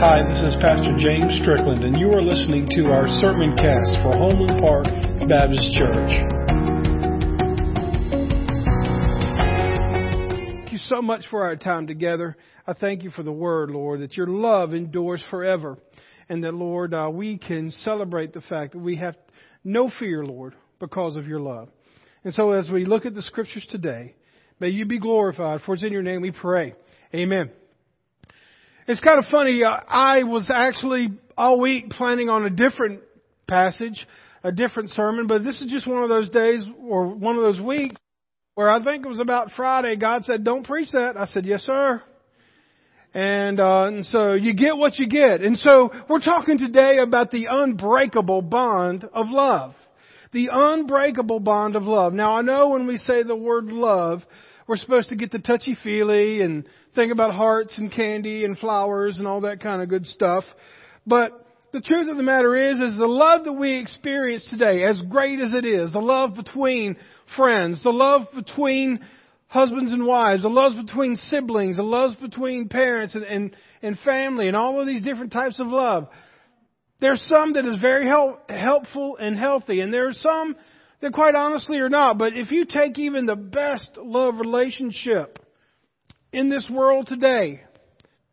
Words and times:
Hi, 0.00 0.26
this 0.26 0.40
is 0.40 0.56
Pastor 0.62 0.96
James 0.96 1.38
Strickland, 1.42 1.84
and 1.84 2.00
you 2.00 2.10
are 2.12 2.22
listening 2.22 2.66
to 2.70 2.86
our 2.86 3.06
sermon 3.20 3.54
cast 3.54 3.96
for 4.02 4.16
Homeland 4.16 4.58
Park 4.58 4.86
Baptist 5.28 5.74
Church. 5.74 6.10
Thank 10.56 10.72
you 10.72 10.78
so 10.78 11.02
much 11.02 11.26
for 11.30 11.44
our 11.44 11.54
time 11.54 11.86
together. 11.86 12.38
I 12.66 12.72
thank 12.72 13.02
you 13.02 13.10
for 13.10 13.22
the 13.22 13.30
word, 13.30 13.68
Lord, 13.68 14.00
that 14.00 14.16
your 14.16 14.26
love 14.26 14.72
endures 14.72 15.22
forever, 15.28 15.76
and 16.30 16.42
that, 16.44 16.54
Lord, 16.54 16.94
uh, 16.94 17.10
we 17.12 17.36
can 17.36 17.70
celebrate 17.70 18.32
the 18.32 18.40
fact 18.40 18.72
that 18.72 18.78
we 18.78 18.96
have 18.96 19.18
no 19.64 19.90
fear, 19.98 20.24
Lord, 20.24 20.54
because 20.78 21.16
of 21.16 21.26
your 21.26 21.40
love. 21.40 21.68
And 22.24 22.32
so 22.32 22.52
as 22.52 22.70
we 22.70 22.86
look 22.86 23.04
at 23.04 23.12
the 23.14 23.20
scriptures 23.20 23.66
today, 23.68 24.14
may 24.60 24.70
you 24.70 24.86
be 24.86 24.98
glorified, 24.98 25.60
for 25.60 25.74
it's 25.74 25.84
in 25.84 25.92
your 25.92 26.02
name 26.02 26.22
we 26.22 26.30
pray. 26.30 26.74
Amen. 27.14 27.50
It's 28.90 28.98
kind 28.98 29.20
of 29.20 29.30
funny. 29.30 29.62
Uh, 29.62 29.70
I 29.70 30.24
was 30.24 30.50
actually 30.52 31.10
all 31.38 31.60
week 31.60 31.90
planning 31.90 32.28
on 32.28 32.44
a 32.44 32.50
different 32.50 33.02
passage, 33.46 34.04
a 34.42 34.50
different 34.50 34.90
sermon, 34.90 35.28
but 35.28 35.44
this 35.44 35.60
is 35.60 35.70
just 35.70 35.86
one 35.86 36.02
of 36.02 36.08
those 36.08 36.28
days 36.30 36.68
or 36.82 37.06
one 37.06 37.36
of 37.36 37.42
those 37.42 37.60
weeks 37.60 38.00
where 38.56 38.68
I 38.68 38.82
think 38.82 39.06
it 39.06 39.08
was 39.08 39.20
about 39.20 39.52
Friday. 39.54 39.94
God 39.94 40.24
said, 40.24 40.42
"Don't 40.42 40.66
preach 40.66 40.90
that." 40.90 41.16
I 41.16 41.26
said, 41.26 41.46
"Yes, 41.46 41.62
sir." 41.62 42.02
And, 43.14 43.60
uh, 43.60 43.84
and 43.84 44.04
so 44.06 44.32
you 44.32 44.54
get 44.54 44.76
what 44.76 44.98
you 44.98 45.06
get. 45.06 45.40
And 45.40 45.56
so 45.56 45.92
we're 46.08 46.18
talking 46.18 46.58
today 46.58 46.98
about 46.98 47.30
the 47.30 47.46
unbreakable 47.48 48.42
bond 48.42 49.04
of 49.04 49.30
love. 49.30 49.76
The 50.32 50.48
unbreakable 50.50 51.38
bond 51.38 51.76
of 51.76 51.84
love. 51.84 52.12
Now 52.12 52.34
I 52.34 52.42
know 52.42 52.70
when 52.70 52.88
we 52.88 52.96
say 52.96 53.22
the 53.22 53.36
word 53.36 53.66
love, 53.66 54.24
we're 54.70 54.76
supposed 54.76 55.08
to 55.08 55.16
get 55.16 55.32
the 55.32 55.40
touchy 55.40 55.76
feely 55.82 56.42
and 56.42 56.64
think 56.94 57.10
about 57.10 57.34
hearts 57.34 57.76
and 57.78 57.90
candy 57.90 58.44
and 58.44 58.56
flowers 58.56 59.18
and 59.18 59.26
all 59.26 59.40
that 59.40 59.60
kind 59.60 59.82
of 59.82 59.88
good 59.88 60.06
stuff. 60.06 60.44
But 61.04 61.44
the 61.72 61.80
truth 61.80 62.08
of 62.08 62.16
the 62.16 62.22
matter 62.22 62.54
is, 62.54 62.78
is 62.78 62.96
the 62.96 63.08
love 63.08 63.46
that 63.46 63.52
we 63.52 63.80
experience 63.80 64.48
today, 64.48 64.84
as 64.84 65.02
great 65.10 65.40
as 65.40 65.54
it 65.54 65.64
is, 65.64 65.90
the 65.90 65.98
love 65.98 66.36
between 66.36 66.96
friends, 67.34 67.82
the 67.82 67.90
love 67.90 68.28
between 68.32 69.00
husbands 69.48 69.92
and 69.92 70.06
wives, 70.06 70.42
the 70.42 70.48
love 70.48 70.74
between 70.86 71.16
siblings, 71.16 71.78
the 71.78 71.82
love 71.82 72.12
between 72.20 72.68
parents 72.68 73.16
and, 73.16 73.24
and, 73.24 73.56
and 73.82 73.98
family, 74.04 74.46
and 74.46 74.56
all 74.56 74.80
of 74.80 74.86
these 74.86 75.02
different 75.02 75.32
types 75.32 75.58
of 75.58 75.66
love. 75.66 76.06
There's 77.00 77.20
some 77.28 77.54
that 77.54 77.64
is 77.64 77.80
very 77.80 78.06
help, 78.06 78.48
helpful 78.48 79.16
and 79.16 79.36
healthy, 79.36 79.80
and 79.80 79.92
there's 79.92 80.20
some 80.20 80.54
that 81.00 81.12
quite 81.12 81.34
honestly 81.34 81.78
are 81.78 81.88
not. 81.88 82.18
But 82.18 82.36
if 82.36 82.50
you 82.50 82.64
take 82.64 82.98
even 82.98 83.26
the 83.26 83.36
best 83.36 83.98
love 83.98 84.38
relationship 84.38 85.38
in 86.32 86.48
this 86.48 86.68
world 86.70 87.06
today, 87.06 87.62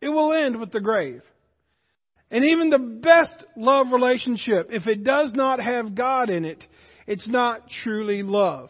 it 0.00 0.08
will 0.08 0.32
end 0.32 0.58
with 0.58 0.72
the 0.72 0.80
grave. 0.80 1.22
And 2.30 2.44
even 2.44 2.70
the 2.70 2.78
best 2.78 3.32
love 3.56 3.86
relationship, 3.90 4.68
if 4.70 4.86
it 4.86 5.02
does 5.02 5.32
not 5.34 5.60
have 5.60 5.94
God 5.94 6.28
in 6.28 6.44
it, 6.44 6.62
it's 7.06 7.28
not 7.28 7.68
truly 7.82 8.22
love. 8.22 8.68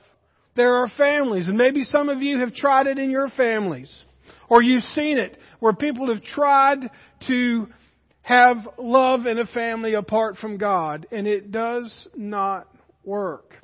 There 0.54 0.76
are 0.76 0.88
families, 0.96 1.48
and 1.48 1.58
maybe 1.58 1.84
some 1.84 2.08
of 2.08 2.22
you 2.22 2.40
have 2.40 2.54
tried 2.54 2.86
it 2.86 2.98
in 2.98 3.10
your 3.10 3.28
families, 3.30 4.04
or 4.48 4.62
you've 4.62 4.84
seen 4.84 5.18
it 5.18 5.36
where 5.60 5.72
people 5.72 6.12
have 6.12 6.22
tried 6.22 6.90
to 7.26 7.68
have 8.22 8.56
love 8.78 9.26
in 9.26 9.38
a 9.38 9.46
family 9.46 9.94
apart 9.94 10.36
from 10.36 10.56
God, 10.58 11.06
and 11.10 11.26
it 11.26 11.50
does 11.50 12.08
not 12.14 12.68
work. 13.04 13.54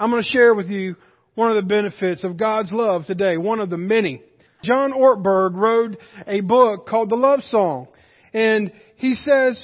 I'm 0.00 0.10
going 0.10 0.22
to 0.22 0.30
share 0.30 0.54
with 0.54 0.68
you 0.68 0.96
one 1.34 1.54
of 1.54 1.62
the 1.62 1.68
benefits 1.68 2.24
of 2.24 2.38
God's 2.38 2.72
love 2.72 3.04
today, 3.04 3.36
one 3.36 3.60
of 3.60 3.68
the 3.68 3.76
many. 3.76 4.22
John 4.64 4.92
Ortberg 4.92 5.54
wrote 5.54 5.98
a 6.26 6.40
book 6.40 6.86
called 6.88 7.10
The 7.10 7.16
Love 7.16 7.42
Song, 7.42 7.86
and 8.32 8.72
he 8.96 9.12
says, 9.12 9.62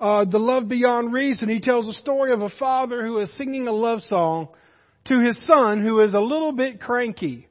uh, 0.00 0.24
The 0.24 0.40
Love 0.40 0.68
Beyond 0.68 1.12
Reason, 1.12 1.48
he 1.48 1.60
tells 1.60 1.88
a 1.88 1.92
story 1.92 2.32
of 2.32 2.40
a 2.40 2.50
father 2.58 3.06
who 3.06 3.20
is 3.20 3.32
singing 3.36 3.68
a 3.68 3.72
love 3.72 4.00
song 4.02 4.48
to 5.04 5.20
his 5.20 5.46
son 5.46 5.80
who 5.80 6.00
is 6.00 6.12
a 6.12 6.20
little 6.20 6.50
bit 6.50 6.80
cranky. 6.80 7.46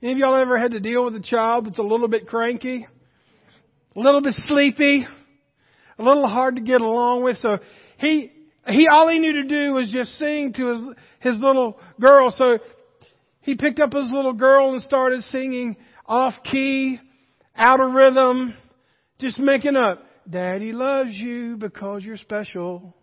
Any 0.00 0.12
of 0.12 0.18
y'all 0.18 0.36
ever 0.36 0.56
had 0.58 0.70
to 0.72 0.80
deal 0.80 1.04
with 1.04 1.16
a 1.16 1.20
child 1.20 1.66
that's 1.66 1.80
a 1.80 1.82
little 1.82 2.08
bit 2.08 2.28
cranky? 2.28 2.86
A 3.96 4.00
little 4.00 4.22
bit 4.22 4.34
sleepy? 4.46 5.04
A 5.98 6.02
little 6.02 6.28
hard 6.28 6.54
to 6.54 6.62
get 6.62 6.80
along 6.80 7.24
with? 7.24 7.38
So 7.38 7.58
he, 7.98 8.31
he, 8.66 8.86
all 8.90 9.08
he 9.08 9.18
knew 9.18 9.32
to 9.34 9.44
do 9.44 9.72
was 9.72 9.90
just 9.92 10.12
sing 10.18 10.52
to 10.54 10.66
his, 10.66 10.80
his 11.20 11.40
little 11.40 11.78
girl. 12.00 12.30
So 12.30 12.58
he 13.40 13.56
picked 13.56 13.80
up 13.80 13.92
his 13.92 14.10
little 14.12 14.32
girl 14.32 14.72
and 14.72 14.82
started 14.82 15.22
singing 15.22 15.76
off 16.06 16.34
key, 16.44 17.00
out 17.56 17.80
of 17.80 17.92
rhythm, 17.92 18.54
just 19.18 19.38
making 19.38 19.76
up. 19.76 20.04
Daddy 20.28 20.72
loves 20.72 21.10
you 21.12 21.56
because 21.56 22.04
you're 22.04 22.16
special. 22.16 22.94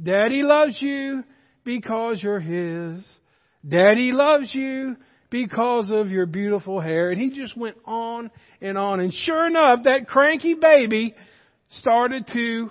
Daddy 0.00 0.42
loves 0.42 0.80
you 0.80 1.24
because 1.64 2.22
you're 2.22 2.40
his. 2.40 3.04
Daddy 3.68 4.12
loves 4.12 4.54
you 4.54 4.96
because 5.30 5.90
of 5.90 6.08
your 6.08 6.26
beautiful 6.26 6.80
hair. 6.80 7.10
And 7.10 7.20
he 7.20 7.30
just 7.30 7.56
went 7.56 7.76
on 7.84 8.30
and 8.60 8.78
on. 8.78 9.00
And 9.00 9.12
sure 9.12 9.46
enough, 9.46 9.80
that 9.84 10.06
cranky 10.06 10.54
baby 10.54 11.14
started 11.70 12.26
to 12.32 12.70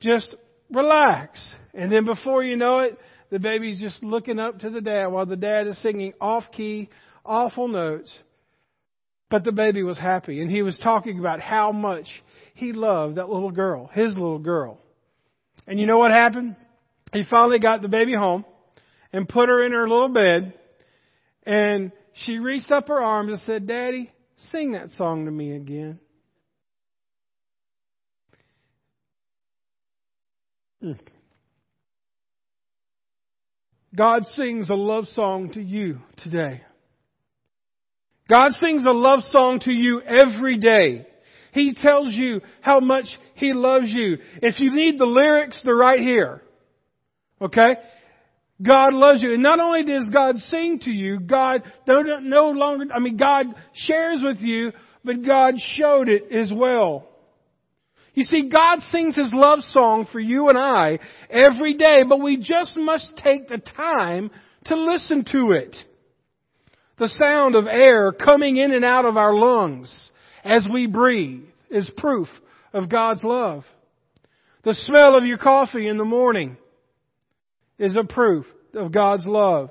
just 0.00 0.34
relax. 0.70 1.54
And 1.74 1.90
then 1.90 2.04
before 2.04 2.42
you 2.42 2.56
know 2.56 2.80
it, 2.80 2.98
the 3.30 3.38
baby's 3.38 3.78
just 3.78 4.02
looking 4.02 4.38
up 4.38 4.60
to 4.60 4.70
the 4.70 4.80
dad 4.80 5.08
while 5.08 5.26
the 5.26 5.36
dad 5.36 5.66
is 5.66 5.80
singing 5.82 6.14
off 6.20 6.44
key, 6.52 6.88
awful 7.24 7.68
notes. 7.68 8.12
But 9.30 9.44
the 9.44 9.52
baby 9.52 9.82
was 9.82 9.98
happy 9.98 10.40
and 10.40 10.50
he 10.50 10.62
was 10.62 10.78
talking 10.82 11.18
about 11.18 11.40
how 11.40 11.72
much 11.72 12.06
he 12.54 12.72
loved 12.72 13.16
that 13.16 13.28
little 13.28 13.50
girl, 13.50 13.88
his 13.92 14.14
little 14.14 14.38
girl. 14.38 14.78
And 15.66 15.78
you 15.78 15.86
know 15.86 15.98
what 15.98 16.10
happened? 16.10 16.56
He 17.12 17.24
finally 17.28 17.58
got 17.58 17.82
the 17.82 17.88
baby 17.88 18.14
home 18.14 18.44
and 19.12 19.28
put 19.28 19.48
her 19.48 19.64
in 19.64 19.72
her 19.72 19.88
little 19.88 20.08
bed 20.08 20.54
and 21.44 21.92
she 22.24 22.38
reached 22.38 22.70
up 22.70 22.88
her 22.88 23.00
arms 23.00 23.30
and 23.30 23.40
said, 23.42 23.66
Daddy, 23.66 24.10
sing 24.50 24.72
that 24.72 24.90
song 24.90 25.26
to 25.26 25.30
me 25.30 25.52
again. 25.52 26.00
Mm. 30.82 30.98
God 33.96 34.26
sings 34.26 34.70
a 34.70 34.74
love 34.74 35.06
song 35.06 35.52
to 35.54 35.60
you 35.60 35.98
today. 36.18 36.62
God 38.28 38.52
sings 38.52 38.84
a 38.86 38.92
love 38.92 39.20
song 39.24 39.60
to 39.60 39.72
you 39.72 40.02
every 40.02 40.58
day. 40.58 41.06
He 41.52 41.74
tells 41.74 42.12
you 42.12 42.42
how 42.60 42.80
much 42.80 43.06
He 43.34 43.54
loves 43.54 43.88
you. 43.88 44.18
If 44.42 44.60
you 44.60 44.72
need 44.72 44.98
the 44.98 45.06
lyrics, 45.06 45.62
they're 45.64 45.74
right 45.74 46.00
here. 46.00 46.42
Okay? 47.40 47.76
God 48.60 48.92
loves 48.92 49.22
you. 49.22 49.32
And 49.32 49.42
not 49.42 49.60
only 49.60 49.84
does 49.84 50.08
God 50.12 50.36
sing 50.36 50.80
to 50.80 50.90
you, 50.90 51.20
God 51.20 51.62
no 51.86 52.50
longer, 52.50 52.84
I 52.94 52.98
mean, 52.98 53.16
God 53.16 53.46
shares 53.72 54.20
with 54.22 54.38
you, 54.40 54.72
but 55.04 55.24
God 55.24 55.54
showed 55.76 56.08
it 56.08 56.30
as 56.32 56.52
well. 56.54 57.08
You 58.18 58.24
see, 58.24 58.48
God 58.48 58.80
sings 58.80 59.14
His 59.14 59.30
love 59.32 59.60
song 59.60 60.08
for 60.10 60.18
you 60.18 60.48
and 60.48 60.58
I 60.58 60.98
every 61.30 61.74
day, 61.74 62.02
but 62.02 62.20
we 62.20 62.36
just 62.36 62.76
must 62.76 63.12
take 63.22 63.48
the 63.48 63.58
time 63.58 64.32
to 64.64 64.74
listen 64.74 65.24
to 65.30 65.52
it. 65.52 65.76
The 66.98 67.06
sound 67.06 67.54
of 67.54 67.68
air 67.68 68.10
coming 68.10 68.56
in 68.56 68.72
and 68.72 68.84
out 68.84 69.04
of 69.04 69.16
our 69.16 69.32
lungs 69.32 70.10
as 70.42 70.66
we 70.68 70.88
breathe 70.88 71.44
is 71.70 71.88
proof 71.96 72.26
of 72.72 72.90
God's 72.90 73.22
love. 73.22 73.62
The 74.64 74.74
smell 74.74 75.14
of 75.14 75.24
your 75.24 75.38
coffee 75.38 75.86
in 75.86 75.96
the 75.96 76.04
morning 76.04 76.56
is 77.78 77.94
a 77.94 78.02
proof 78.02 78.46
of 78.74 78.90
God's 78.90 79.28
love. 79.28 79.70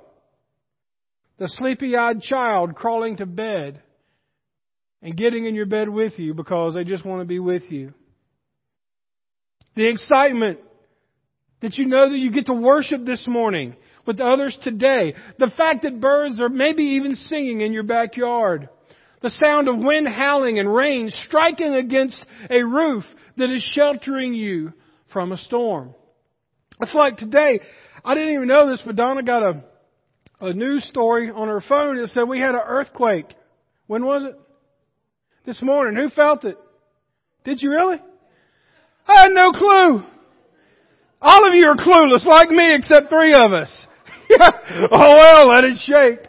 The 1.38 1.50
sleepy 1.50 1.98
eyed 1.98 2.22
child 2.22 2.76
crawling 2.76 3.18
to 3.18 3.26
bed 3.26 3.82
and 5.02 5.18
getting 5.18 5.44
in 5.44 5.54
your 5.54 5.66
bed 5.66 5.90
with 5.90 6.18
you 6.18 6.34
because 6.34 6.76
they 6.76 6.86
just 6.86 7.06
want 7.06 7.20
to 7.20 7.26
be 7.26 7.40
with 7.40 7.64
you 7.70 7.94
the 9.78 9.88
excitement 9.88 10.60
that 11.62 11.78
you 11.78 11.86
know 11.86 12.10
that 12.10 12.18
you 12.18 12.32
get 12.32 12.48
to 12.48 12.54
worship 12.54 13.06
this 13.06 13.26
morning 13.28 13.76
with 14.08 14.20
others 14.20 14.58
today, 14.64 15.14
the 15.38 15.52
fact 15.56 15.84
that 15.84 16.02
birds 16.02 16.42
are 16.42 16.50
maybe 16.50 16.84
even 16.84 17.16
singing 17.16 17.62
in 17.62 17.74
your 17.74 17.84
backyard, 17.84 18.70
the 19.22 19.30
sound 19.30 19.68
of 19.68 19.78
wind 19.78 20.08
howling 20.08 20.58
and 20.58 20.74
rain 20.74 21.12
striking 21.28 21.76
against 21.76 22.18
a 22.50 22.64
roof 22.64 23.04
that 23.38 23.52
is 23.52 23.64
sheltering 23.76 24.34
you 24.34 24.74
from 25.14 25.32
a 25.32 25.38
storm. 25.38 25.94
It's 26.82 26.94
like 26.96 27.18
today, 27.18 27.60
I 28.04 28.16
didn't 28.16 28.34
even 28.34 28.48
know 28.48 28.70
this, 28.70 28.82
but 28.84 28.96
Donna 28.96 29.22
got 29.22 29.44
a, 29.44 29.64
a 30.42 30.54
news 30.54 30.86
story 30.86 31.30
on 31.30 31.50
her 31.50 31.62
phone 31.62 31.98
that 31.98 32.10
said 32.10 32.24
we 32.24 32.40
had 32.40 32.56
an 32.56 32.62
earthquake. 32.66 33.28
When 33.86 34.06
was 34.06 34.24
it? 34.24 34.40
This 35.46 35.62
morning. 35.62 35.96
Who 36.02 36.10
felt 36.10 36.46
it? 36.46 36.58
Did 37.44 37.62
you 37.62 37.70
really? 37.70 38.00
I 39.08 39.24
had 39.24 39.32
no 39.32 39.52
clue. 39.52 40.04
All 41.22 41.48
of 41.48 41.54
you 41.54 41.66
are 41.68 41.76
clueless 41.76 42.26
like 42.26 42.50
me 42.50 42.76
except 42.76 43.10
three 43.10 43.34
of 43.34 43.52
us. 43.54 43.86
Oh 44.92 45.16
well, 45.16 45.48
let 45.48 45.64
it 45.64 45.78
shake. 45.86 46.20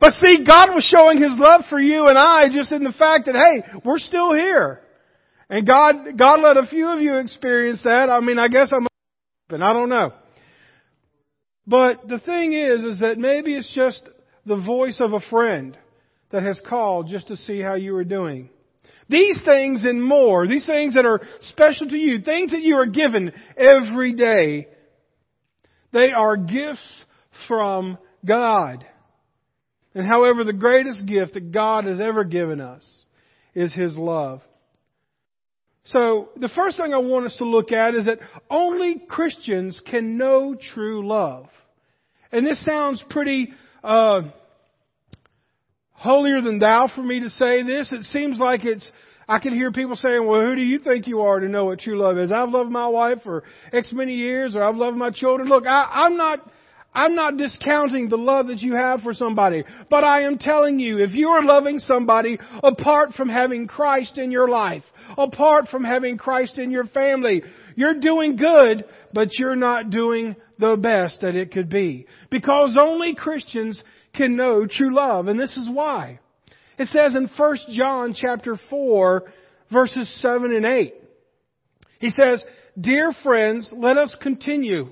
But 0.00 0.12
see, 0.12 0.44
God 0.44 0.68
was 0.74 0.84
showing 0.84 1.20
His 1.20 1.36
love 1.36 1.62
for 1.68 1.80
you 1.80 2.06
and 2.06 2.16
I 2.16 2.46
just 2.52 2.70
in 2.70 2.84
the 2.84 2.92
fact 2.92 3.26
that, 3.26 3.34
hey, 3.34 3.80
we're 3.84 3.98
still 3.98 4.32
here. 4.32 4.80
And 5.50 5.66
God, 5.66 6.16
God 6.16 6.40
let 6.40 6.56
a 6.56 6.66
few 6.66 6.88
of 6.88 7.00
you 7.00 7.16
experience 7.16 7.80
that. 7.84 8.08
I 8.08 8.20
mean, 8.20 8.38
I 8.38 8.48
guess 8.48 8.72
I'm, 8.72 8.86
and 9.50 9.64
I 9.64 9.72
don't 9.72 9.88
know. 9.88 10.12
But 11.66 12.06
the 12.08 12.18
thing 12.20 12.52
is, 12.52 12.82
is 12.84 13.00
that 13.00 13.18
maybe 13.18 13.54
it's 13.54 13.72
just 13.74 14.02
the 14.46 14.56
voice 14.56 15.00
of 15.00 15.12
a 15.12 15.20
friend 15.30 15.76
that 16.30 16.42
has 16.42 16.60
called 16.66 17.08
just 17.08 17.28
to 17.28 17.36
see 17.36 17.60
how 17.60 17.74
you 17.74 17.94
are 17.96 18.04
doing. 18.04 18.50
These 19.08 19.40
things 19.44 19.84
and 19.84 20.02
more, 20.02 20.46
these 20.46 20.66
things 20.66 20.94
that 20.94 21.06
are 21.06 21.20
special 21.40 21.88
to 21.88 21.96
you, 21.96 22.20
things 22.20 22.52
that 22.52 22.60
you 22.60 22.76
are 22.76 22.86
given 22.86 23.32
every 23.56 24.12
day, 24.12 24.68
they 25.92 26.10
are 26.12 26.36
gifts 26.36 27.04
from 27.46 27.96
God. 28.26 28.84
And 29.94 30.06
however, 30.06 30.44
the 30.44 30.52
greatest 30.52 31.06
gift 31.06 31.34
that 31.34 31.52
God 31.52 31.84
has 31.86 32.00
ever 32.00 32.24
given 32.24 32.60
us 32.60 32.86
is 33.54 33.72
His 33.72 33.96
love. 33.96 34.42
So, 35.86 36.28
the 36.36 36.50
first 36.50 36.76
thing 36.76 36.92
I 36.92 36.98
want 36.98 37.24
us 37.24 37.36
to 37.38 37.46
look 37.46 37.72
at 37.72 37.94
is 37.94 38.04
that 38.04 38.18
only 38.50 39.00
Christians 39.08 39.80
can 39.90 40.18
know 40.18 40.54
true 40.74 41.08
love. 41.08 41.46
And 42.30 42.46
this 42.46 42.62
sounds 42.62 43.02
pretty 43.08 43.48
uh, 43.82 44.20
holier 45.98 46.40
than 46.40 46.58
thou 46.58 46.88
for 46.94 47.02
me 47.02 47.20
to 47.20 47.30
say 47.30 47.62
this. 47.62 47.92
It 47.92 48.04
seems 48.04 48.38
like 48.38 48.64
it's, 48.64 48.88
I 49.28 49.40
can 49.40 49.52
hear 49.52 49.72
people 49.72 49.96
saying, 49.96 50.24
well, 50.26 50.40
who 50.40 50.54
do 50.54 50.62
you 50.62 50.78
think 50.78 51.06
you 51.06 51.20
are 51.22 51.40
to 51.40 51.48
know 51.48 51.66
what 51.66 51.80
true 51.80 52.00
love 52.00 52.16
is? 52.18 52.32
I've 52.32 52.50
loved 52.50 52.70
my 52.70 52.86
wife 52.88 53.18
for 53.24 53.42
X 53.72 53.92
many 53.92 54.14
years 54.14 54.54
or 54.54 54.62
I've 54.62 54.76
loved 54.76 54.96
my 54.96 55.10
children. 55.10 55.48
Look, 55.48 55.66
I, 55.66 56.04
I'm 56.04 56.16
not, 56.16 56.48
I'm 56.94 57.14
not 57.14 57.36
discounting 57.36 58.08
the 58.08 58.16
love 58.16 58.46
that 58.46 58.60
you 58.60 58.74
have 58.74 59.00
for 59.00 59.12
somebody, 59.12 59.64
but 59.90 60.04
I 60.04 60.22
am 60.22 60.38
telling 60.38 60.78
you, 60.78 60.98
if 60.98 61.14
you 61.14 61.28
are 61.30 61.42
loving 61.42 61.78
somebody 61.80 62.38
apart 62.62 63.14
from 63.14 63.28
having 63.28 63.66
Christ 63.66 64.18
in 64.18 64.30
your 64.30 64.48
life, 64.48 64.84
apart 65.16 65.66
from 65.68 65.84
having 65.84 66.16
Christ 66.16 66.58
in 66.58 66.70
your 66.70 66.86
family, 66.86 67.42
you're 67.74 67.98
doing 68.00 68.36
good, 68.36 68.84
but 69.12 69.38
you're 69.38 69.56
not 69.56 69.90
doing 69.90 70.36
the 70.58 70.76
best 70.76 71.20
that 71.20 71.34
it 71.34 71.52
could 71.52 71.68
be. 71.68 72.06
Because 72.30 72.76
only 72.80 73.14
Christians 73.14 73.82
can 74.14 74.36
know 74.36 74.66
true 74.66 74.94
love. 74.94 75.28
And 75.28 75.38
this 75.38 75.56
is 75.56 75.68
why. 75.70 76.20
It 76.78 76.86
says 76.88 77.14
in 77.16 77.28
1 77.36 77.56
John 77.70 78.14
chapter 78.14 78.58
4 78.70 79.24
verses 79.72 80.20
7 80.20 80.54
and 80.54 80.64
8. 80.64 80.94
He 82.00 82.08
says, 82.10 82.44
Dear 82.80 83.12
friends, 83.22 83.68
let 83.72 83.96
us 83.96 84.16
continue 84.20 84.90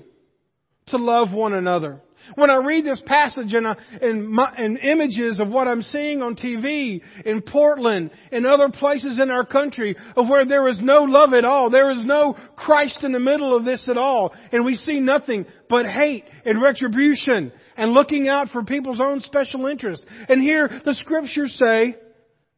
to 0.87 0.97
love 0.97 1.31
one 1.31 1.53
another. 1.53 2.01
When 2.35 2.49
I 2.49 2.57
read 2.57 2.85
this 2.85 3.01
passage 3.05 3.53
and, 3.53 3.67
uh, 3.67 3.75
and, 4.01 4.27
my, 4.27 4.53
and 4.57 4.77
images 4.77 5.39
of 5.39 5.49
what 5.49 5.67
I'm 5.67 5.81
seeing 5.81 6.21
on 6.21 6.35
TV 6.35 7.01
in 7.25 7.41
Portland 7.41 8.11
and 8.31 8.45
other 8.45 8.69
places 8.69 9.19
in 9.19 9.31
our 9.31 9.45
country 9.45 9.95
of 10.15 10.27
where 10.27 10.45
there 10.45 10.67
is 10.67 10.79
no 10.81 11.03
love 11.03 11.33
at 11.33 11.45
all, 11.45 11.69
there 11.69 11.91
is 11.91 12.05
no 12.05 12.37
Christ 12.55 13.03
in 13.03 13.11
the 13.11 13.19
middle 13.19 13.55
of 13.55 13.65
this 13.65 13.87
at 13.89 13.97
all, 13.97 14.33
and 14.51 14.65
we 14.65 14.75
see 14.75 14.99
nothing 14.99 15.45
but 15.69 15.85
hate 15.85 16.25
and 16.45 16.61
retribution 16.61 17.51
and 17.75 17.91
looking 17.91 18.27
out 18.27 18.49
for 18.49 18.63
people's 18.63 19.01
own 19.01 19.21
special 19.21 19.67
interests. 19.67 20.05
And 20.29 20.41
here 20.41 20.69
the 20.85 20.95
scriptures 20.95 21.55
say, 21.63 21.95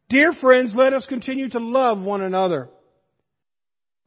Dear 0.08 0.32
friends, 0.32 0.72
let 0.74 0.92
us 0.92 1.06
continue 1.06 1.48
to 1.50 1.60
love 1.60 2.00
one 2.00 2.20
another. 2.20 2.68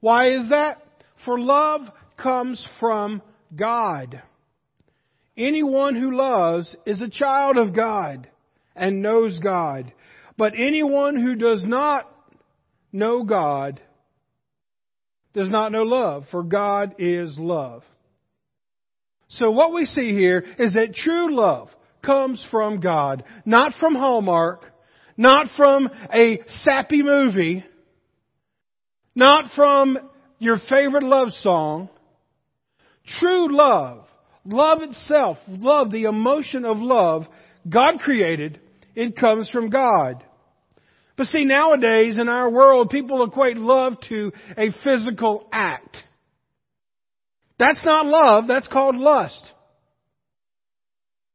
Why 0.02 0.32
is 0.32 0.50
that? 0.50 0.84
For 1.24 1.40
love 1.40 1.82
comes 2.18 2.66
from 2.80 3.22
God. 3.56 4.22
Anyone 5.38 5.96
who 5.96 6.16
loves 6.16 6.76
is 6.86 7.02
a 7.02 7.10
child 7.10 7.58
of 7.58 7.76
God 7.76 8.30
and 8.76 9.02
knows 9.02 9.40
God. 9.40 9.92
But 10.38 10.54
anyone 10.58 11.16
who 11.22 11.36
does 11.36 11.64
not 11.64 12.10
know 12.92 13.24
God 13.24 13.82
does 15.34 15.50
not 15.50 15.72
know 15.72 15.84
love, 15.84 16.26
for 16.30 16.44
God 16.44 16.96
is 17.00 17.36
love. 17.38 17.84
So 19.30 19.50
what 19.50 19.74
we 19.74 19.86
see 19.86 20.14
here 20.14 20.46
is 20.60 20.74
that 20.76 20.94
true 20.94 21.36
love 21.36 21.70
comes 22.06 22.46
from 22.52 22.80
God, 22.80 23.24
not 23.46 23.74
from 23.80 23.96
Hallmark, 23.96 24.64
not 25.18 25.48
from 25.58 25.90
a 26.14 26.40
sappy 26.48 27.02
movie, 27.02 27.66
not 29.16 29.46
from 29.56 29.98
your 30.38 30.60
favorite 30.70 31.04
love 31.04 31.32
song. 31.32 31.90
True 33.20 33.56
love 33.56 34.06
Love 34.46 34.82
itself, 34.82 35.38
love, 35.48 35.92
the 35.92 36.04
emotion 36.04 36.66
of 36.66 36.78
love, 36.78 37.24
God 37.70 38.00
created, 38.00 38.60
it 38.96 39.16
comes 39.16 39.50
from 39.50 39.70
God. 39.70 40.24
But 41.16 41.28
see, 41.28 41.46
nowadays 41.46 42.18
in 42.18 42.28
our 42.28 42.50
world, 42.50 42.90
people 42.90 43.24
equate 43.24 43.58
love 43.58 43.94
to 44.10 44.34
a 44.58 44.70
physical 44.84 45.48
act. 45.52 45.98
That's 47.60 47.80
not 47.86 48.06
love, 48.06 48.48
that's 48.48 48.68
called 48.68 48.96
lust. 48.96 49.52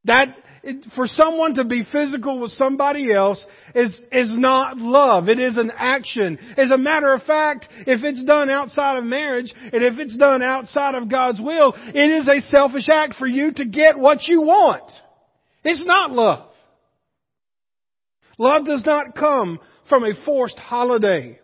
That 0.04 0.36
it, 0.62 0.84
for 0.94 1.06
someone 1.06 1.54
to 1.54 1.64
be 1.64 1.84
physical 1.90 2.40
with 2.40 2.52
somebody 2.52 3.12
else 3.12 3.44
is, 3.74 3.90
is 4.12 4.28
not 4.30 4.76
love. 4.76 5.28
It 5.28 5.38
is 5.38 5.56
an 5.56 5.70
action. 5.76 6.38
As 6.56 6.70
a 6.70 6.78
matter 6.78 7.12
of 7.12 7.22
fact, 7.22 7.66
if 7.86 8.04
it's 8.04 8.24
done 8.24 8.50
outside 8.50 8.98
of 8.98 9.04
marriage 9.04 9.52
and 9.56 9.82
if 9.82 9.98
it's 9.98 10.16
done 10.16 10.42
outside 10.42 10.94
of 10.94 11.10
God's 11.10 11.40
will, 11.40 11.74
it 11.76 12.20
is 12.20 12.26
a 12.26 12.40
selfish 12.48 12.88
act 12.90 13.14
for 13.14 13.26
you 13.26 13.52
to 13.52 13.64
get 13.64 13.98
what 13.98 14.26
you 14.26 14.42
want. 14.42 14.90
It's 15.64 15.84
not 15.84 16.10
love. 16.12 16.48
Love 18.38 18.64
does 18.64 18.84
not 18.86 19.16
come 19.16 19.58
from 19.88 20.04
a 20.04 20.12
forced 20.24 20.58
holiday. 20.58 21.38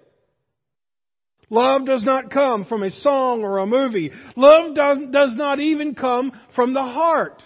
Love 1.50 1.84
does 1.87 2.05
not 2.05 2.31
come 2.31 2.64
from 2.64 2.82
a 2.82 2.90
song 2.90 3.43
or 3.43 3.58
a 3.58 3.67
movie. 3.67 4.10
Love 4.37 4.75
does, 4.75 4.99
does 5.10 5.37
not 5.37 5.60
even 5.60 5.94
come 5.94 6.32
from 6.55 6.72
the 6.75 6.82
heart. 6.82 7.43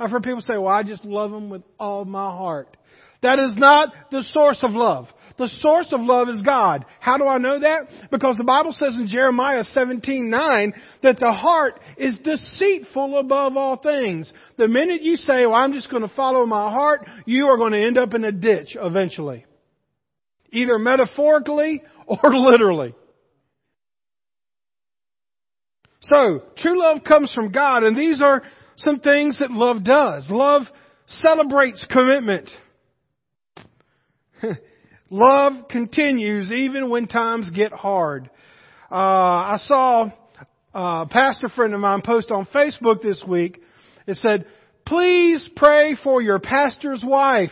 I've 0.00 0.10
heard 0.10 0.22
people 0.22 0.40
say, 0.40 0.56
well, 0.56 0.74
I 0.74 0.82
just 0.82 1.04
love 1.04 1.30
them 1.30 1.50
with 1.50 1.62
all 1.78 2.06
my 2.06 2.30
heart. 2.30 2.74
That 3.22 3.38
is 3.38 3.54
not 3.58 3.92
the 4.10 4.22
source 4.32 4.60
of 4.62 4.70
love. 4.70 5.06
The 5.36 5.48
source 5.48 5.92
of 5.92 6.00
love 6.00 6.30
is 6.30 6.40
God. 6.40 6.86
How 7.00 7.18
do 7.18 7.26
I 7.26 7.36
know 7.36 7.60
that? 7.60 8.10
Because 8.10 8.38
the 8.38 8.44
Bible 8.44 8.72
says 8.72 8.96
in 8.96 9.08
Jeremiah 9.08 9.62
17:9 9.62 10.72
that 11.02 11.20
the 11.20 11.32
heart 11.32 11.80
is 11.98 12.18
deceitful 12.18 13.18
above 13.18 13.58
all 13.58 13.76
things. 13.76 14.32
The 14.56 14.68
minute 14.68 15.02
you 15.02 15.16
say, 15.16 15.44
"Well, 15.44 15.54
I'm 15.54 15.74
just 15.74 15.90
going 15.90 16.02
to 16.02 16.14
follow 16.14 16.46
my 16.46 16.70
heart," 16.70 17.06
you 17.26 17.48
are 17.48 17.58
going 17.58 17.72
to 17.72 17.78
end 17.78 17.98
up 17.98 18.14
in 18.14 18.24
a 18.24 18.32
ditch 18.32 18.76
eventually. 18.80 19.44
Either 20.50 20.78
metaphorically 20.78 21.82
or 22.06 22.18
literally. 22.34 22.94
So, 26.02 26.42
true 26.56 26.78
love 26.78 27.04
comes 27.04 27.32
from 27.34 27.52
God, 27.52 27.82
and 27.82 27.96
these 27.96 28.22
are 28.22 28.42
some 28.80 29.00
things 29.00 29.38
that 29.40 29.50
love 29.50 29.84
does. 29.84 30.26
Love 30.30 30.62
celebrates 31.06 31.86
commitment. 31.90 32.48
love 35.10 35.68
continues 35.68 36.50
even 36.50 36.88
when 36.88 37.06
times 37.06 37.50
get 37.50 37.72
hard. 37.72 38.30
Uh, 38.90 38.94
I 38.94 39.56
saw 39.60 40.10
a 40.72 41.06
pastor 41.10 41.48
friend 41.48 41.74
of 41.74 41.80
mine 41.80 42.00
post 42.02 42.30
on 42.30 42.46
Facebook 42.46 43.02
this 43.02 43.22
week. 43.26 43.60
It 44.06 44.16
said, 44.16 44.46
please 44.86 45.46
pray 45.56 45.96
for 46.02 46.22
your 46.22 46.38
pastor's 46.38 47.04
wife 47.06 47.50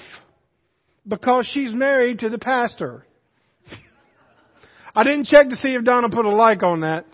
because 1.06 1.49
she's 1.52 1.75
married 1.75 2.20
to 2.20 2.30
the 2.30 2.38
pastor. 2.38 3.04
I 4.94 5.04
didn't 5.04 5.26
check 5.26 5.50
to 5.50 5.56
see 5.56 5.70
if 5.70 5.85
Donna 5.85 6.08
put 6.08 6.25
a 6.25 6.35
like 6.35 6.62
on 6.62 6.80
that. 6.80 7.04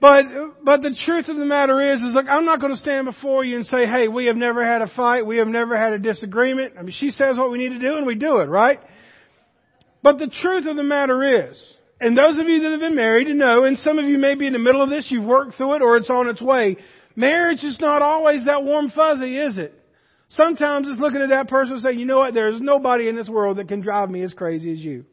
But, 0.00 0.26
but 0.64 0.82
the 0.82 0.96
truth 1.06 1.28
of 1.28 1.36
the 1.36 1.44
matter 1.44 1.92
is, 1.92 2.00
is 2.00 2.14
like, 2.14 2.26
I'm 2.30 2.44
not 2.44 2.60
going 2.60 2.72
to 2.72 2.78
stand 2.78 3.06
before 3.06 3.44
you 3.44 3.56
and 3.56 3.66
say, 3.66 3.84
hey, 3.86 4.06
we 4.06 4.26
have 4.26 4.36
never 4.36 4.64
had 4.64 4.80
a 4.80 4.88
fight, 4.88 5.26
we 5.26 5.38
have 5.38 5.48
never 5.48 5.76
had 5.76 5.92
a 5.92 5.98
disagreement. 5.98 6.74
I 6.78 6.82
mean, 6.82 6.94
she 6.96 7.10
says 7.10 7.36
what 7.36 7.50
we 7.50 7.58
need 7.58 7.70
to 7.70 7.80
do 7.80 7.96
and 7.96 8.06
we 8.06 8.14
do 8.14 8.36
it, 8.36 8.44
right? 8.44 8.78
But 10.02 10.18
the 10.18 10.28
truth 10.28 10.66
of 10.66 10.76
the 10.76 10.84
matter 10.84 11.50
is, 11.50 11.60
and 12.00 12.16
those 12.16 12.36
of 12.36 12.46
you 12.46 12.60
that 12.62 12.70
have 12.70 12.80
been 12.80 12.94
married 12.94 13.26
know, 13.26 13.64
and 13.64 13.76
some 13.78 13.98
of 13.98 14.04
you 14.04 14.18
may 14.18 14.36
be 14.36 14.46
in 14.46 14.52
the 14.52 14.60
middle 14.60 14.82
of 14.82 14.88
this, 14.88 15.08
you've 15.10 15.24
worked 15.24 15.56
through 15.56 15.74
it 15.74 15.82
or 15.82 15.96
it's 15.96 16.10
on 16.10 16.28
its 16.28 16.40
way, 16.40 16.76
marriage 17.16 17.64
is 17.64 17.76
not 17.80 18.00
always 18.00 18.44
that 18.44 18.62
warm 18.62 18.90
fuzzy, 18.90 19.36
is 19.36 19.58
it? 19.58 19.74
Sometimes 20.28 20.86
it's 20.88 21.00
looking 21.00 21.22
at 21.22 21.30
that 21.30 21.48
person 21.48 21.72
and 21.74 21.82
saying, 21.82 21.98
you 21.98 22.06
know 22.06 22.18
what, 22.18 22.34
there's 22.34 22.60
nobody 22.60 23.08
in 23.08 23.16
this 23.16 23.28
world 23.28 23.56
that 23.56 23.66
can 23.66 23.80
drive 23.80 24.10
me 24.10 24.22
as 24.22 24.32
crazy 24.32 24.70
as 24.70 24.78
you. 24.78 25.06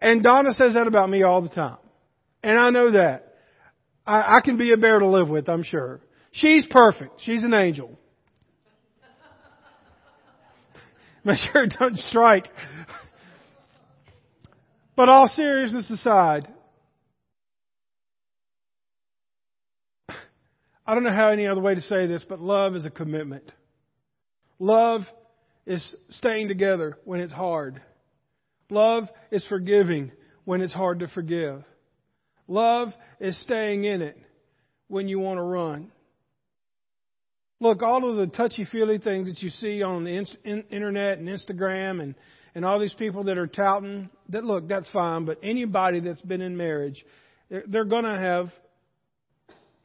And 0.00 0.22
Donna 0.22 0.54
says 0.54 0.74
that 0.74 0.86
about 0.86 1.10
me 1.10 1.22
all 1.24 1.42
the 1.42 1.50
time. 1.50 1.76
And 2.42 2.58
I 2.58 2.70
know 2.70 2.92
that. 2.92 3.31
I, 4.06 4.36
I 4.36 4.40
can 4.42 4.56
be 4.56 4.72
a 4.72 4.76
bear 4.76 4.98
to 4.98 5.08
live 5.08 5.28
with, 5.28 5.48
I'm 5.48 5.62
sure. 5.62 6.00
She's 6.32 6.66
perfect. 6.66 7.20
She's 7.22 7.42
an 7.42 7.54
angel. 7.54 7.98
Make 11.24 11.38
sure 11.38 11.64
it 11.64 11.74
doesn't 11.78 11.98
strike. 12.08 12.48
But 14.96 15.08
all 15.08 15.28
seriousness 15.28 15.90
aside, 15.90 16.48
I 20.86 20.94
don't 20.94 21.04
know 21.04 21.12
how 21.12 21.28
any 21.28 21.46
other 21.46 21.60
way 21.60 21.74
to 21.74 21.80
say 21.82 22.06
this, 22.06 22.24
but 22.28 22.40
love 22.40 22.74
is 22.74 22.84
a 22.84 22.90
commitment. 22.90 23.50
Love 24.58 25.02
is 25.66 25.94
staying 26.10 26.48
together 26.48 26.98
when 27.04 27.20
it's 27.20 27.32
hard. 27.32 27.80
Love 28.68 29.04
is 29.30 29.44
forgiving 29.46 30.12
when 30.44 30.60
it's 30.60 30.72
hard 30.72 31.00
to 31.00 31.08
forgive. 31.08 31.64
Love 32.48 32.92
is 33.20 33.40
staying 33.42 33.84
in 33.84 34.02
it 34.02 34.16
when 34.88 35.08
you 35.08 35.18
want 35.18 35.38
to 35.38 35.42
run. 35.42 35.90
Look, 37.60 37.82
all 37.82 38.10
of 38.10 38.16
the 38.16 38.26
touchy 38.26 38.64
feely 38.64 38.98
things 38.98 39.28
that 39.28 39.40
you 39.42 39.50
see 39.50 39.82
on 39.82 40.04
the 40.04 40.26
in- 40.44 40.64
internet 40.70 41.18
and 41.18 41.28
Instagram 41.28 42.02
and, 42.02 42.14
and 42.54 42.64
all 42.64 42.80
these 42.80 42.94
people 42.94 43.24
that 43.24 43.38
are 43.38 43.46
touting, 43.46 44.10
that 44.30 44.42
look, 44.42 44.66
that's 44.66 44.88
fine, 44.90 45.24
but 45.24 45.38
anybody 45.42 46.00
that's 46.00 46.20
been 46.22 46.40
in 46.40 46.56
marriage, 46.56 47.04
they're, 47.48 47.62
they're 47.68 47.84
going 47.84 48.04
to 48.04 48.18
have 48.18 48.50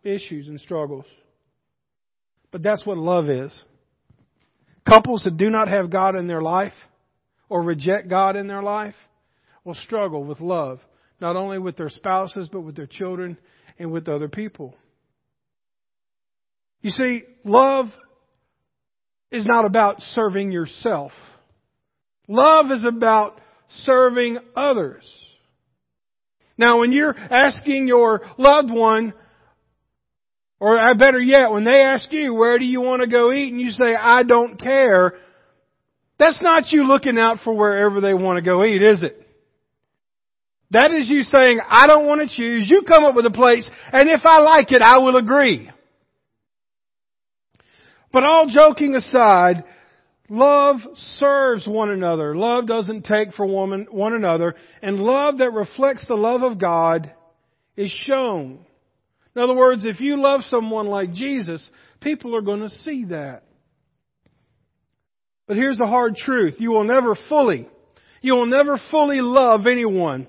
issues 0.04 0.48
and 0.48 0.60
struggles. 0.60 1.06
But 2.52 2.64
that's 2.64 2.86
what 2.86 2.98
love 2.98 3.30
is. 3.30 3.64
Couples 4.88 5.24
that 5.26 5.38
do 5.38 5.50
not 5.50 5.68
have 5.68 5.92
God 5.92 6.16
in 6.16 6.28
their 6.28 6.42
life 6.42 6.74
or 7.50 7.62
reject 7.62 8.10
God 8.10 8.36
in 8.36 8.48
their 8.48 8.64
life 8.64 8.96
will 9.64 9.76
struggle 9.76 10.24
with 10.24 10.40
love, 10.40 10.80
not 11.20 11.36
only 11.36 11.58
with 11.58 11.78
their 11.78 11.90
spouses, 11.90 12.50
but 12.52 12.62
with 12.62 12.76
their 12.76 12.88
children 12.88 13.38
and 13.80 13.92
with 13.92 14.08
other 14.08 14.28
people. 14.28 14.76
You 16.82 16.92
see, 16.92 17.24
love 17.44 17.88
is 19.32 19.46
not 19.46 19.66
about 19.66 20.02
serving 20.14 20.52
yourself. 20.52 21.12
Love 22.28 22.72
is 22.72 22.86
about 22.86 23.40
serving 23.84 24.38
others. 24.56 25.04
Now, 26.58 26.80
when 26.80 26.92
you're 26.92 27.16
asking 27.18 27.88
your 27.88 28.22
loved 28.38 28.72
one, 28.72 29.14
or 30.60 30.80
uh, 30.80 30.96
better 30.96 31.20
yet, 31.20 31.52
when 31.52 31.64
they 31.64 31.82
ask 31.82 32.12
you, 32.12 32.34
where 32.34 32.58
do 32.58 32.66
you 32.66 32.82
want 32.82 33.02
to 33.02 33.08
go 33.08 33.32
eat? 33.32 33.52
And 33.52 33.62
you 33.62 33.70
say, 33.70 33.96
I 33.96 34.24
don't 34.24 34.60
care. 34.60 35.14
That's 36.18 36.42
not 36.42 36.72
you 36.72 36.84
looking 36.84 37.20
out 37.20 37.40
for 37.44 37.54
wherever 37.54 38.02
they 38.02 38.16
want 38.16 38.38
to 38.38 38.42
go 38.42 38.64
eat, 38.66 38.82
is 38.82 39.04
it? 39.04 39.27
That 40.72 40.94
is 40.98 41.10
you 41.10 41.24
saying, 41.24 41.60
I 41.68 41.88
don't 41.88 42.06
want 42.06 42.22
to 42.22 42.36
choose. 42.36 42.68
You 42.70 42.82
come 42.82 43.06
up 43.06 43.16
with 43.16 43.26
a 43.26 43.32
place, 43.32 43.68
and 43.94 44.10
if 44.10 44.22
I 44.26 44.40
like 44.40 44.72
it, 44.72 44.82
I 44.82 44.98
will 44.98 45.16
agree. 45.16 45.70
But 48.12 48.24
all 48.24 48.48
joking 48.50 48.96
aside, 48.96 49.64
love 50.30 50.78
serves 51.20 51.66
one 51.68 51.90
another. 51.90 52.36
Love 52.36 52.68
doesn't 52.68 53.06
take 53.06 53.34
for 53.34 53.46
one, 53.46 53.88
one 53.92 54.14
another. 54.14 54.56
And 54.82 55.00
love 55.00 55.38
that 55.38 55.52
reflects 55.52 56.06
the 56.08 56.16
love 56.16 56.44
of 56.44 56.60
God 56.60 57.14
is 57.78 57.92
shown. 58.06 58.60
In 59.36 59.42
other 59.42 59.56
words, 59.56 59.86
if 59.86 60.00
you 60.00 60.22
love 60.22 60.42
someone 60.50 60.88
like 60.88 61.14
Jesus, 61.14 61.70
people 62.02 62.36
are 62.36 62.42
going 62.42 62.62
to 62.62 62.70
see 62.70 63.06
that. 63.06 63.44
But 65.48 65.56
here's 65.56 65.78
the 65.78 65.86
hard 65.86 66.16
truth. 66.16 66.56
You 66.60 66.72
will 66.72 66.84
never 66.84 67.16
fully, 67.30 67.70
you 68.22 68.36
will 68.36 68.48
never 68.48 68.80
fully 68.92 69.22
love 69.22 69.66
anyone 69.66 70.28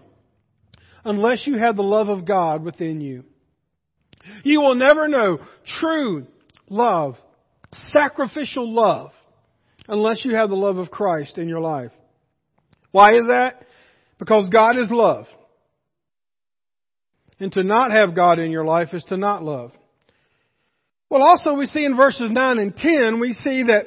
unless 1.05 1.47
you 1.47 1.59
have 1.59 1.76
the 1.76 1.83
love 1.83 2.09
of 2.09 2.26
God 2.26 2.62
within 2.64 3.00
you. 3.00 3.25
You 4.45 4.61
will 4.61 4.75
never 4.75 5.09
know 5.09 5.38
true 5.81 6.26
love 6.69 7.17
sacrificial 7.73 8.73
love 8.73 9.11
unless 9.88 10.25
you 10.25 10.35
have 10.35 10.50
the 10.50 10.57
love 10.57 10.78
of 10.78 10.90
Christ 10.90 11.38
in 11.38 11.49
your 11.49 11.61
life. 11.61 11.93
Why 12.93 13.11
is 13.11 13.26
that? 13.28 13.64
Because 14.19 14.49
God 14.49 14.76
is 14.78 14.90
love. 14.90 15.26
And 17.40 17.52
to 17.52 17.62
not 17.62 17.90
have 17.90 18.17
God 18.17 18.38
in 18.38 18.50
your 18.50 18.64
life 18.64 18.88
is 18.93 19.05
to 19.05 19.17
not 19.17 19.45
love. 19.45 19.73
Well, 21.09 21.23
also 21.23 21.55
we 21.55 21.67
see 21.67 21.85
in 21.85 21.97
verses 21.97 22.31
9 22.31 22.59
and 22.59 22.76
10, 22.76 23.21
we 23.21 23.33
see 23.33 23.62
that 23.64 23.87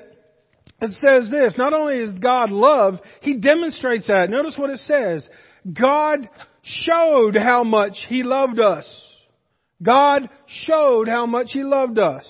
it 0.81 0.91
says 0.93 1.29
this, 1.29 1.55
not 1.57 1.73
only 1.73 1.97
is 1.97 2.11
God 2.11 2.49
love, 2.49 2.99
He 3.21 3.37
demonstrates 3.37 4.07
that. 4.07 4.29
Notice 4.29 4.55
what 4.57 4.71
it 4.71 4.79
says. 4.79 5.27
God 5.71 6.27
showed 6.63 7.35
how 7.35 7.63
much 7.63 7.93
He 8.07 8.23
loved 8.23 8.59
us. 8.59 8.87
God 9.81 10.29
showed 10.47 11.07
how 11.07 11.25
much 11.25 11.47
He 11.51 11.63
loved 11.63 11.97
us 11.97 12.27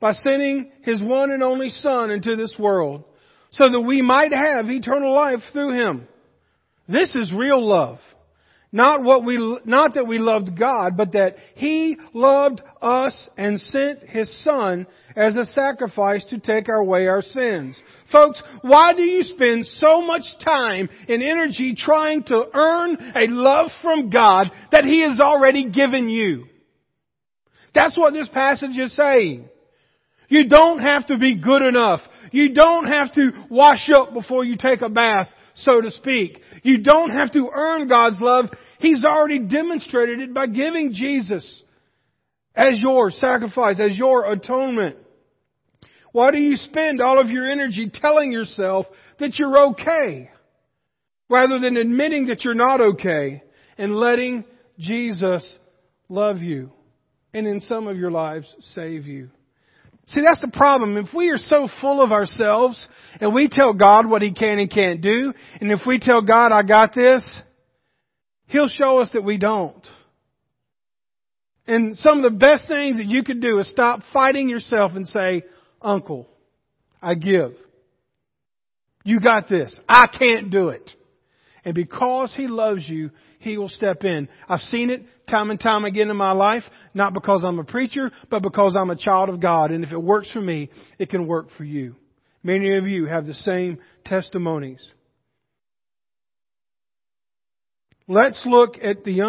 by 0.00 0.12
sending 0.12 0.70
His 0.82 1.02
one 1.02 1.30
and 1.30 1.42
only 1.42 1.70
Son 1.70 2.10
into 2.10 2.36
this 2.36 2.54
world 2.58 3.04
so 3.50 3.70
that 3.70 3.80
we 3.80 4.02
might 4.02 4.32
have 4.32 4.70
eternal 4.70 5.14
life 5.14 5.40
through 5.52 5.72
Him. 5.72 6.08
This 6.88 7.14
is 7.14 7.32
real 7.32 7.66
love. 7.66 7.98
Not 8.70 9.02
what 9.02 9.24
we, 9.24 9.58
not 9.64 9.94
that 9.94 10.06
we 10.06 10.18
loved 10.18 10.58
God, 10.58 10.96
but 10.96 11.12
that 11.12 11.36
He 11.54 11.96
loved 12.12 12.60
us 12.82 13.28
and 13.38 13.58
sent 13.58 14.02
His 14.02 14.42
Son 14.44 14.86
as 15.16 15.36
a 15.36 15.46
sacrifice 15.46 16.24
to 16.26 16.38
take 16.38 16.68
away 16.68 17.06
our 17.06 17.22
sins. 17.22 17.80
Folks, 18.12 18.38
why 18.60 18.92
do 18.92 19.02
you 19.02 19.22
spend 19.22 19.64
so 19.64 20.02
much 20.02 20.24
time 20.44 20.90
and 21.08 21.22
energy 21.22 21.74
trying 21.76 22.24
to 22.24 22.44
earn 22.52 22.96
a 23.16 23.26
love 23.28 23.70
from 23.82 24.10
God 24.10 24.50
that 24.70 24.84
He 24.84 25.00
has 25.00 25.18
already 25.18 25.70
given 25.70 26.10
you? 26.10 26.44
That's 27.74 27.96
what 27.96 28.12
this 28.12 28.28
passage 28.28 28.78
is 28.78 28.94
saying. 28.94 29.48
You 30.28 30.46
don't 30.46 30.80
have 30.80 31.06
to 31.06 31.16
be 31.16 31.36
good 31.36 31.62
enough. 31.62 32.00
You 32.32 32.52
don't 32.52 32.86
have 32.86 33.12
to 33.14 33.30
wash 33.48 33.88
up 33.94 34.12
before 34.12 34.44
you 34.44 34.56
take 34.58 34.82
a 34.82 34.90
bath, 34.90 35.28
so 35.58 35.80
to 35.80 35.90
speak. 35.90 36.40
You 36.62 36.78
don't 36.78 37.10
have 37.10 37.32
to 37.32 37.50
earn 37.52 37.88
God's 37.88 38.20
love. 38.20 38.46
He's 38.78 39.04
already 39.04 39.40
demonstrated 39.40 40.20
it 40.20 40.34
by 40.34 40.46
giving 40.46 40.92
Jesus 40.92 41.62
as 42.54 42.80
your 42.80 43.10
sacrifice, 43.10 43.78
as 43.80 43.96
your 43.96 44.30
atonement. 44.30 44.96
Why 46.12 46.30
do 46.30 46.38
you 46.38 46.56
spend 46.56 47.00
all 47.00 47.20
of 47.20 47.28
your 47.28 47.48
energy 47.48 47.90
telling 47.92 48.32
yourself 48.32 48.86
that 49.20 49.38
you're 49.38 49.70
okay 49.70 50.30
rather 51.28 51.60
than 51.60 51.76
admitting 51.76 52.26
that 52.26 52.44
you're 52.44 52.54
not 52.54 52.80
okay 52.80 53.42
and 53.76 53.94
letting 53.96 54.44
Jesus 54.78 55.58
love 56.08 56.38
you 56.38 56.72
and 57.34 57.46
in 57.46 57.60
some 57.60 57.86
of 57.86 57.96
your 57.96 58.10
lives 58.10 58.52
save 58.74 59.06
you? 59.06 59.30
See, 60.08 60.22
that's 60.22 60.40
the 60.40 60.48
problem. 60.48 60.96
If 60.96 61.12
we 61.14 61.28
are 61.30 61.36
so 61.36 61.68
full 61.82 62.02
of 62.02 62.12
ourselves 62.12 62.88
and 63.20 63.34
we 63.34 63.48
tell 63.48 63.74
God 63.74 64.08
what 64.08 64.22
He 64.22 64.32
can 64.32 64.58
and 64.58 64.70
can't 64.70 65.02
do, 65.02 65.34
and 65.60 65.70
if 65.70 65.80
we 65.86 65.98
tell 65.98 66.22
God, 66.22 66.50
I 66.50 66.62
got 66.62 66.94
this, 66.94 67.40
He'll 68.46 68.68
show 68.68 69.00
us 69.00 69.10
that 69.12 69.22
we 69.22 69.36
don't. 69.36 69.86
And 71.66 71.98
some 71.98 72.16
of 72.16 72.24
the 72.24 72.38
best 72.38 72.66
things 72.66 72.96
that 72.96 73.04
you 73.04 73.22
could 73.22 73.42
do 73.42 73.58
is 73.58 73.70
stop 73.70 74.00
fighting 74.10 74.48
yourself 74.48 74.92
and 74.94 75.06
say, 75.06 75.42
Uncle, 75.82 76.26
I 77.02 77.14
give. 77.14 77.52
You 79.04 79.20
got 79.20 79.46
this. 79.50 79.78
I 79.86 80.06
can't 80.06 80.50
do 80.50 80.70
it. 80.70 80.90
And 81.66 81.74
because 81.74 82.32
He 82.34 82.48
loves 82.48 82.88
you, 82.88 83.10
He 83.40 83.58
will 83.58 83.68
step 83.68 84.04
in. 84.04 84.30
I've 84.48 84.60
seen 84.60 84.88
it 84.88 85.02
time 85.28 85.50
and 85.50 85.60
time 85.60 85.84
again 85.84 86.10
in 86.10 86.16
my 86.16 86.32
life, 86.32 86.64
not 86.94 87.14
because 87.14 87.44
I'm 87.44 87.58
a 87.58 87.64
preacher, 87.64 88.10
but 88.30 88.42
because 88.42 88.76
I'm 88.78 88.90
a 88.90 88.96
child 88.96 89.28
of 89.28 89.40
God. 89.40 89.70
And 89.70 89.84
if 89.84 89.92
it 89.92 90.02
works 90.02 90.30
for 90.30 90.40
me, 90.40 90.70
it 90.98 91.10
can 91.10 91.26
work 91.26 91.48
for 91.56 91.64
you. 91.64 91.96
Many 92.42 92.76
of 92.76 92.86
you 92.86 93.06
have 93.06 93.26
the 93.26 93.34
same 93.34 93.78
testimonies. 94.04 94.86
Let's 98.10 98.42
look 98.46 98.76
at 98.82 99.04
the 99.04 99.20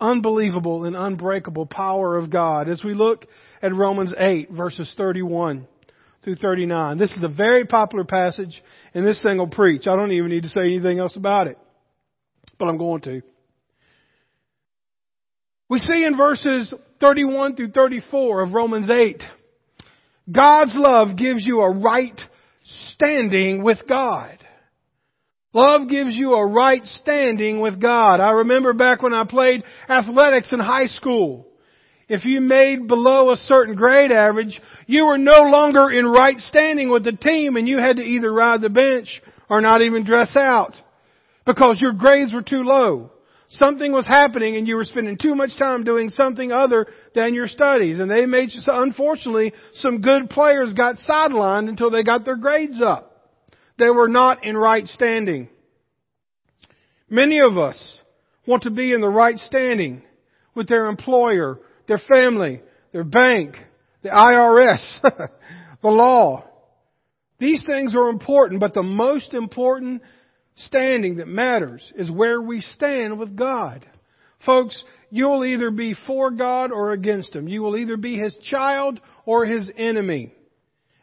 unbelievable 0.00 0.84
and 0.84 0.94
unbreakable 0.94 1.64
power 1.66 2.18
of 2.18 2.30
God 2.30 2.68
as 2.68 2.84
we 2.84 2.92
look 2.92 3.26
at 3.62 3.74
Romans 3.74 4.14
8 4.16 4.50
verses 4.50 4.92
31 4.98 5.66
through 6.22 6.36
39. 6.36 6.98
This 6.98 7.10
is 7.12 7.24
a 7.24 7.28
very 7.28 7.64
popular 7.64 8.04
passage 8.04 8.62
and 8.92 9.06
this 9.06 9.22
thing 9.22 9.38
will 9.38 9.48
preach. 9.48 9.86
I 9.86 9.96
don't 9.96 10.12
even 10.12 10.28
need 10.28 10.42
to 10.42 10.50
say 10.50 10.60
anything 10.60 10.98
else 10.98 11.16
about 11.16 11.46
it. 11.46 11.56
But 12.58 12.68
I'm 12.68 12.76
going 12.76 13.00
to. 13.02 13.22
We 15.72 15.78
see 15.78 16.04
in 16.04 16.18
verses 16.18 16.74
31 17.00 17.56
through 17.56 17.70
34 17.70 18.42
of 18.42 18.52
Romans 18.52 18.90
8, 18.90 19.22
God's 20.30 20.74
love 20.76 21.16
gives 21.16 21.46
you 21.46 21.62
a 21.62 21.74
right 21.74 22.20
standing 22.90 23.64
with 23.64 23.78
God. 23.88 24.36
Love 25.54 25.88
gives 25.88 26.14
you 26.14 26.34
a 26.34 26.46
right 26.46 26.84
standing 26.84 27.58
with 27.58 27.80
God. 27.80 28.16
I 28.20 28.32
remember 28.32 28.74
back 28.74 29.00
when 29.00 29.14
I 29.14 29.24
played 29.24 29.64
athletics 29.88 30.52
in 30.52 30.60
high 30.60 30.88
school. 30.88 31.48
If 32.06 32.26
you 32.26 32.42
made 32.42 32.86
below 32.86 33.32
a 33.32 33.36
certain 33.36 33.74
grade 33.74 34.12
average, 34.12 34.60
you 34.86 35.06
were 35.06 35.16
no 35.16 35.44
longer 35.44 35.90
in 35.90 36.04
right 36.04 36.38
standing 36.38 36.90
with 36.90 37.04
the 37.04 37.12
team 37.12 37.56
and 37.56 37.66
you 37.66 37.78
had 37.78 37.96
to 37.96 38.02
either 38.02 38.30
ride 38.30 38.60
the 38.60 38.68
bench 38.68 39.22
or 39.48 39.62
not 39.62 39.80
even 39.80 40.04
dress 40.04 40.36
out 40.36 40.74
because 41.46 41.80
your 41.80 41.94
grades 41.94 42.34
were 42.34 42.42
too 42.42 42.62
low 42.62 43.11
something 43.52 43.92
was 43.92 44.06
happening 44.06 44.56
and 44.56 44.66
you 44.66 44.76
were 44.76 44.84
spending 44.84 45.18
too 45.18 45.34
much 45.34 45.56
time 45.58 45.84
doing 45.84 46.08
something 46.08 46.52
other 46.52 46.86
than 47.14 47.34
your 47.34 47.48
studies. 47.48 47.98
And 47.98 48.10
they 48.10 48.26
made, 48.26 48.50
unfortunately, 48.66 49.52
some 49.74 50.00
good 50.00 50.30
players 50.30 50.72
got 50.74 50.96
sidelined 50.96 51.68
until 51.68 51.90
they 51.90 52.02
got 52.02 52.24
their 52.24 52.36
grades 52.36 52.80
up. 52.82 53.30
They 53.78 53.90
were 53.90 54.08
not 54.08 54.44
in 54.44 54.56
right 54.56 54.86
standing. 54.86 55.48
Many 57.08 57.40
of 57.40 57.58
us 57.58 57.98
want 58.46 58.62
to 58.62 58.70
be 58.70 58.92
in 58.92 59.00
the 59.00 59.08
right 59.08 59.38
standing 59.38 60.02
with 60.54 60.68
their 60.68 60.86
employer, 60.86 61.58
their 61.88 62.00
family, 62.08 62.62
their 62.92 63.04
bank, 63.04 63.56
the 64.02 64.08
IRS, 64.08 64.80
the 65.82 65.88
law. 65.88 66.44
These 67.38 67.62
things 67.66 67.94
are 67.94 68.08
important, 68.08 68.60
but 68.60 68.72
the 68.72 68.82
most 68.82 69.34
important 69.34 70.02
standing 70.56 71.16
that 71.16 71.28
matters 71.28 71.92
is 71.96 72.10
where 72.10 72.40
we 72.40 72.60
stand 72.60 73.18
with 73.18 73.36
God. 73.36 73.86
Folks, 74.44 74.82
you'll 75.10 75.44
either 75.44 75.70
be 75.70 75.94
for 76.06 76.30
God 76.30 76.72
or 76.72 76.92
against 76.92 77.34
Him. 77.34 77.48
You 77.48 77.62
will 77.62 77.76
either 77.76 77.96
be 77.96 78.16
His 78.16 78.36
child 78.42 79.00
or 79.24 79.46
His 79.46 79.70
enemy. 79.76 80.34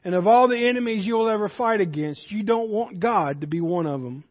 And 0.04 0.16
of 0.16 0.28
all 0.28 0.48
the 0.48 0.68
enemies 0.68 1.06
you'll 1.06 1.30
ever 1.30 1.50
fight 1.50 1.82
against, 1.82 2.32
you 2.32 2.44
don't 2.44 2.70
want 2.70 3.00
God 3.00 3.42
to 3.42 3.48
be 3.48 3.62
one 3.62 3.86
of 3.86 4.02
them. 4.02 4.24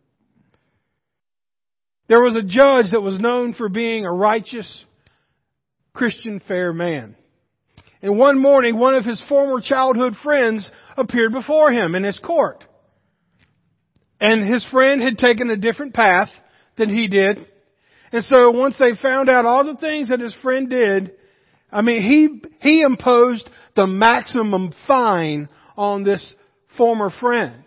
There 2.08 2.22
was 2.22 2.36
a 2.36 2.42
judge 2.42 2.92
that 2.92 3.02
was 3.02 3.20
known 3.20 3.52
for 3.52 3.68
being 3.68 4.06
a 4.06 4.12
righteous 4.12 4.84
Christian 5.92 6.40
fair 6.48 6.72
man. 6.72 7.16
And 8.00 8.16
one 8.18 8.40
morning, 8.40 8.78
one 8.78 8.94
of 8.94 9.04
his 9.04 9.22
former 9.28 9.60
childhood 9.60 10.14
friends 10.22 10.70
appeared 10.96 11.32
before 11.32 11.70
him 11.70 11.94
in 11.94 12.04
his 12.04 12.18
court. 12.18 12.64
And 14.20 14.52
his 14.52 14.66
friend 14.70 15.00
had 15.00 15.18
taken 15.18 15.50
a 15.50 15.56
different 15.56 15.94
path 15.94 16.28
than 16.76 16.88
he 16.88 17.08
did. 17.08 17.46
And 18.12 18.24
so 18.24 18.50
once 18.50 18.76
they 18.78 18.92
found 19.00 19.28
out 19.28 19.44
all 19.44 19.64
the 19.64 19.76
things 19.76 20.08
that 20.08 20.20
his 20.20 20.34
friend 20.42 20.68
did, 20.68 21.12
I 21.70 21.82
mean, 21.82 22.02
he, 22.02 22.42
he 22.60 22.80
imposed 22.80 23.48
the 23.76 23.86
maximum 23.86 24.72
fine 24.86 25.48
on 25.76 26.04
this 26.04 26.34
former 26.76 27.10
friend. 27.20 27.62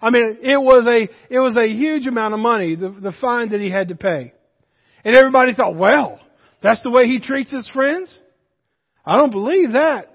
I 0.00 0.10
mean, 0.10 0.38
it 0.42 0.60
was 0.60 0.86
a, 0.86 1.08
it 1.34 1.40
was 1.40 1.56
a 1.56 1.66
huge 1.66 2.06
amount 2.06 2.34
of 2.34 2.40
money, 2.40 2.76
the, 2.76 2.90
the 2.90 3.14
fine 3.20 3.50
that 3.50 3.60
he 3.60 3.70
had 3.70 3.88
to 3.88 3.96
pay. 3.96 4.32
And 5.04 5.16
everybody 5.16 5.54
thought, 5.54 5.74
well, 5.74 6.20
that's 6.62 6.82
the 6.82 6.90
way 6.90 7.06
he 7.06 7.18
treats 7.18 7.50
his 7.50 7.68
friends? 7.72 8.16
I 9.04 9.16
don't 9.16 9.30
believe 9.30 9.72
that. 9.72 10.14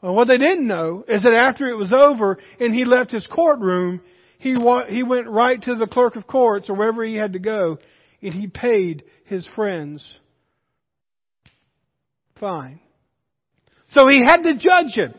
Well, 0.00 0.14
what 0.14 0.28
they 0.28 0.38
didn't 0.38 0.66
know 0.66 1.04
is 1.08 1.24
that 1.24 1.34
after 1.34 1.66
it 1.66 1.74
was 1.74 1.92
over 1.92 2.38
and 2.60 2.74
he 2.74 2.84
left 2.84 3.10
his 3.10 3.26
courtroom, 3.26 4.00
he, 4.38 4.56
wa- 4.56 4.86
he 4.86 5.02
went 5.02 5.28
right 5.28 5.60
to 5.62 5.74
the 5.74 5.86
clerk 5.86 6.16
of 6.16 6.26
courts 6.26 6.70
or 6.70 6.76
wherever 6.76 7.04
he 7.04 7.14
had 7.14 7.34
to 7.34 7.38
go 7.38 7.78
and 8.22 8.34
he 8.34 8.46
paid 8.46 9.04
his 9.24 9.46
friends 9.54 10.06
fine. 12.38 12.80
So 13.90 14.06
he 14.08 14.24
had 14.24 14.42
to 14.42 14.54
judge 14.54 14.94
him. 14.94 15.14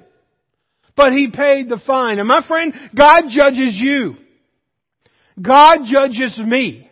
But 0.96 1.12
he 1.12 1.30
paid 1.34 1.70
the 1.70 1.80
fine. 1.86 2.20
And 2.20 2.28
my 2.28 2.46
friend, 2.48 2.74
God 2.96 3.24
judges 3.30 3.78
you. 3.80 4.16
God 5.42 5.80
judges 5.86 6.38
me. 6.38 6.90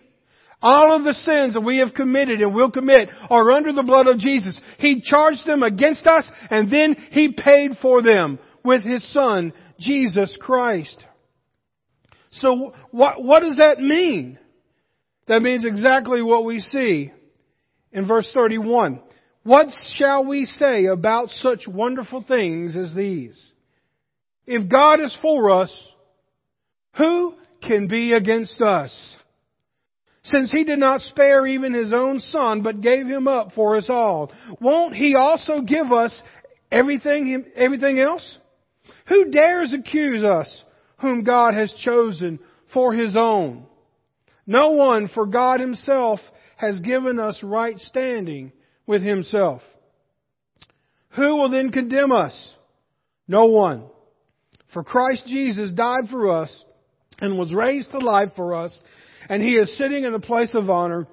All 0.62 0.96
of 0.96 1.04
the 1.04 1.14
sins 1.14 1.54
that 1.54 1.62
we 1.62 1.80
have 1.80 1.94
committed 1.94 2.42
and 2.42 2.56
will 2.56 2.72
commit 2.72 3.10
are 3.30 3.52
under 3.52 3.74
the 3.74 3.84
blood 3.84 4.08
of 4.08 4.18
Jesus. 4.18 4.60
He 4.80 5.02
charged 5.02 5.46
them 5.46 5.62
against 5.62 6.08
us 6.08 6.28
and 6.50 6.72
then 6.72 6.96
He 7.12 7.32
paid 7.32 7.72
for 7.82 8.02
them 8.02 8.40
with 8.64 8.84
His 8.84 9.08
Son, 9.14 9.54
Jesus 9.80 10.36
Christ. 10.40 11.06
So 12.40 12.74
what, 12.92 13.24
what 13.24 13.42
does 13.42 13.58
that 13.58 13.80
mean? 13.80 14.40
That 15.28 15.42
means 15.42 15.66
exactly 15.66 16.22
what 16.22 16.46
we 16.46 16.60
see 16.60 17.12
in 17.92 18.08
verse 18.08 18.30
31. 18.34 19.02
What 19.44 19.68
shall 19.98 20.26
we 20.26 20.46
say 20.46 20.86
about 20.86 21.30
such 21.30 21.68
wonderful 21.68 22.24
things 22.28 22.76
as 22.76 22.94
these? 22.94 23.52
If 24.46 24.70
God 24.70 25.02
is 25.02 25.18
for 25.22 25.62
us, 25.62 25.72
who 26.96 27.36
can 27.62 27.88
be 27.88 28.14
against 28.14 28.62
us? 28.62 29.16
Since 30.24 30.52
he 30.52 30.66
did 30.66 30.80
not 30.80 31.02
spare 31.02 31.46
even 31.48 31.74
his 31.74 31.94
own 31.94 32.20
son, 32.20 32.62
but 32.62 32.82
gave 32.82 33.08
him 33.08 33.28
up 33.28 33.54
for 33.54 33.78
us 33.78 33.90
all, 33.90 34.32
won't 34.60 34.94
he 34.96 35.16
also 35.16 35.62
give 35.62 35.92
us 35.94 36.22
everything, 36.70 37.46
everything 37.56 38.00
else? 38.00 38.38
Who 39.08 39.32
dares 39.32 39.74
accuse 39.74 40.24
us 40.24 40.64
whom 41.00 41.24
God 41.24 41.54
has 41.54 41.74
chosen 41.84 42.40
for 42.74 42.94
his 42.94 43.16
own? 43.16 43.66
No 44.46 44.72
one, 44.72 45.10
for 45.14 45.26
God 45.26 45.60
himself 45.60 46.20
has 46.56 46.80
given 46.80 47.20
us 47.20 47.40
right 47.44 47.78
standing 47.78 48.52
with 48.86 49.04
himself. 49.04 49.62
Who 51.12 51.36
will 51.36 51.50
then 51.50 51.72
condemn 51.72 52.12
us? 52.12 52.54
No 53.28 53.46
one. 53.46 53.84
For 54.74 54.84
Christ 54.84 55.24
Jesus 55.28 55.72
died 55.72 56.10
for 56.10 56.32
us 56.32 56.64
and 57.20 57.38
was 57.38 57.54
raised 57.54 57.92
to 57.92 58.00
life 58.00 58.30
for 58.36 58.56
us, 58.56 58.80
and 59.30 59.42
he 59.42 59.56
is 59.56 59.78
sitting 59.78 60.04
in 60.04 60.14
the 60.14 60.20
place 60.20 60.52
of 60.54 60.70
honor 60.70 61.08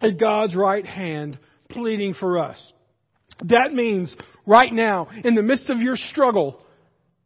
at 0.00 0.18
God's 0.18 0.54
right 0.54 0.84
hand, 0.84 1.38
pleading 1.70 2.14
for 2.14 2.38
us. 2.38 2.72
That 3.44 3.72
means 3.72 4.14
right 4.46 4.72
now, 4.72 5.08
in 5.24 5.34
the 5.34 5.42
midst 5.42 5.70
of 5.70 5.78
your 5.78 5.96
struggle, 5.96 6.60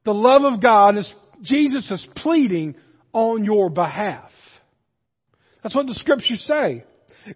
the 0.04 0.14
love 0.14 0.42
of 0.42 0.62
God 0.62 0.96
is, 0.96 1.12
Jesus 1.42 1.90
is 1.90 2.06
pleading 2.16 2.74
on 3.12 3.44
your 3.44 3.70
behalf. 3.70 4.30
That's 5.62 5.74
what 5.74 5.86
the 5.86 5.94
scriptures 5.94 6.44
say. 6.46 6.84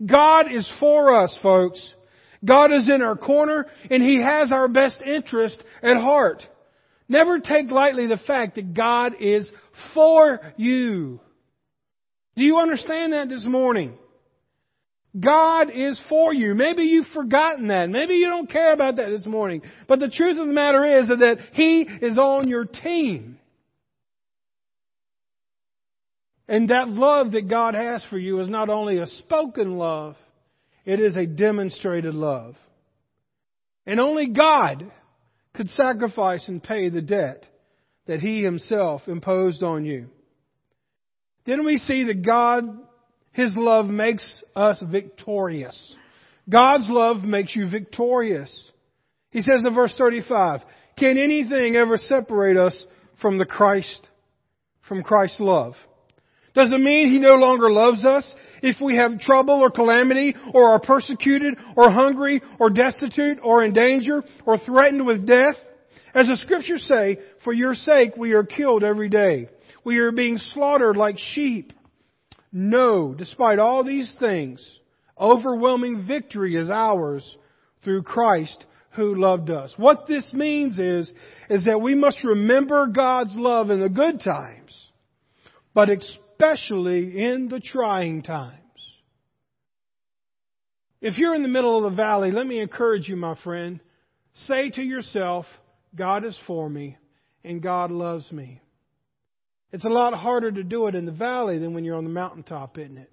God 0.04 0.52
is 0.52 0.70
for 0.80 1.12
us, 1.12 1.36
folks. 1.42 1.94
God 2.44 2.72
is 2.72 2.88
in 2.88 3.02
our 3.02 3.16
corner 3.16 3.66
and 3.90 4.02
He 4.02 4.20
has 4.20 4.50
our 4.50 4.68
best 4.68 5.02
interest 5.04 5.62
at 5.82 5.96
heart. 5.96 6.42
Never 7.08 7.40
take 7.40 7.70
lightly 7.70 8.06
the 8.06 8.20
fact 8.26 8.54
that 8.56 8.74
God 8.74 9.14
is 9.20 9.50
for 9.92 10.40
you. 10.56 11.20
Do 12.36 12.44
you 12.44 12.58
understand 12.58 13.12
that 13.12 13.28
this 13.28 13.44
morning? 13.44 13.98
God 15.18 15.68
is 15.74 16.00
for 16.08 16.32
you. 16.32 16.54
Maybe 16.54 16.84
you've 16.84 17.08
forgotten 17.08 17.68
that. 17.68 17.90
Maybe 17.90 18.14
you 18.14 18.30
don't 18.30 18.50
care 18.50 18.72
about 18.72 18.96
that 18.96 19.10
this 19.10 19.26
morning. 19.26 19.60
But 19.86 20.00
the 20.00 20.08
truth 20.08 20.38
of 20.38 20.46
the 20.46 20.52
matter 20.52 21.00
is 21.00 21.08
that 21.08 21.38
He 21.52 21.82
is 21.82 22.16
on 22.16 22.48
your 22.48 22.64
team. 22.64 23.38
And 26.52 26.68
that 26.68 26.90
love 26.90 27.32
that 27.32 27.48
God 27.48 27.72
has 27.72 28.04
for 28.10 28.18
you 28.18 28.38
is 28.40 28.48
not 28.50 28.68
only 28.68 28.98
a 28.98 29.06
spoken 29.06 29.78
love, 29.78 30.16
it 30.84 31.00
is 31.00 31.16
a 31.16 31.24
demonstrated 31.24 32.12
love. 32.12 32.56
And 33.86 33.98
only 33.98 34.28
God 34.28 34.92
could 35.54 35.70
sacrifice 35.70 36.46
and 36.48 36.62
pay 36.62 36.90
the 36.90 37.00
debt 37.00 37.46
that 38.06 38.20
He 38.20 38.42
Himself 38.42 39.00
imposed 39.06 39.62
on 39.62 39.86
you. 39.86 40.10
Then 41.46 41.64
we 41.64 41.78
see 41.78 42.04
that 42.04 42.22
God, 42.22 42.64
His 43.32 43.56
love 43.56 43.86
makes 43.86 44.42
us 44.54 44.78
victorious. 44.86 45.96
God's 46.50 46.84
love 46.86 47.24
makes 47.24 47.56
you 47.56 47.70
victorious. 47.70 48.70
He 49.30 49.40
says 49.40 49.62
in 49.66 49.74
verse 49.74 49.94
35, 49.96 50.60
can 50.98 51.16
anything 51.16 51.76
ever 51.76 51.96
separate 51.96 52.58
us 52.58 52.84
from 53.22 53.38
the 53.38 53.46
Christ, 53.46 54.06
from 54.86 55.02
Christ's 55.02 55.40
love? 55.40 55.76
Does 56.54 56.70
it 56.72 56.80
mean 56.80 57.10
He 57.10 57.18
no 57.18 57.34
longer 57.34 57.70
loves 57.70 58.04
us 58.04 58.32
if 58.62 58.80
we 58.80 58.96
have 58.96 59.20
trouble 59.20 59.54
or 59.54 59.70
calamity 59.70 60.34
or 60.52 60.70
are 60.70 60.80
persecuted 60.80 61.54
or 61.76 61.90
hungry 61.90 62.42
or 62.58 62.70
destitute 62.70 63.38
or 63.42 63.64
in 63.64 63.72
danger 63.72 64.22
or 64.44 64.58
threatened 64.58 65.06
with 65.06 65.26
death? 65.26 65.56
As 66.14 66.26
the 66.26 66.36
scriptures 66.36 66.84
say, 66.86 67.18
for 67.42 67.52
your 67.52 67.74
sake 67.74 68.16
we 68.16 68.32
are 68.32 68.44
killed 68.44 68.84
every 68.84 69.08
day. 69.08 69.48
We 69.84 69.98
are 69.98 70.12
being 70.12 70.38
slaughtered 70.38 70.96
like 70.96 71.18
sheep. 71.18 71.72
No, 72.52 73.14
despite 73.14 73.58
all 73.58 73.82
these 73.82 74.14
things, 74.20 74.78
overwhelming 75.18 76.06
victory 76.06 76.56
is 76.56 76.68
ours 76.68 77.36
through 77.82 78.02
Christ 78.02 78.66
who 78.90 79.18
loved 79.18 79.48
us. 79.48 79.72
What 79.78 80.06
this 80.06 80.32
means 80.34 80.78
is, 80.78 81.10
is 81.48 81.64
that 81.64 81.80
we 81.80 81.94
must 81.94 82.22
remember 82.22 82.86
God's 82.88 83.34
love 83.34 83.70
in 83.70 83.80
the 83.80 83.88
good 83.88 84.20
times, 84.20 84.86
but 85.72 85.88
especially 86.42 87.22
in 87.22 87.48
the 87.48 87.60
trying 87.60 88.22
times. 88.22 88.58
If 91.00 91.18
you're 91.18 91.34
in 91.34 91.42
the 91.42 91.48
middle 91.48 91.84
of 91.84 91.90
the 91.90 91.96
valley, 91.96 92.30
let 92.30 92.46
me 92.46 92.60
encourage 92.60 93.08
you, 93.08 93.16
my 93.16 93.36
friend. 93.42 93.80
Say 94.46 94.70
to 94.70 94.82
yourself, 94.82 95.46
God 95.94 96.24
is 96.24 96.38
for 96.46 96.68
me 96.68 96.96
and 97.44 97.62
God 97.62 97.90
loves 97.90 98.30
me. 98.30 98.60
It's 99.72 99.84
a 99.84 99.90
lot 99.90 100.14
harder 100.14 100.50
to 100.50 100.62
do 100.62 100.86
it 100.86 100.94
in 100.94 101.06
the 101.06 101.12
valley 101.12 101.58
than 101.58 101.74
when 101.74 101.84
you're 101.84 101.96
on 101.96 102.04
the 102.04 102.10
mountaintop, 102.10 102.78
isn't 102.78 102.98
it? 102.98 103.10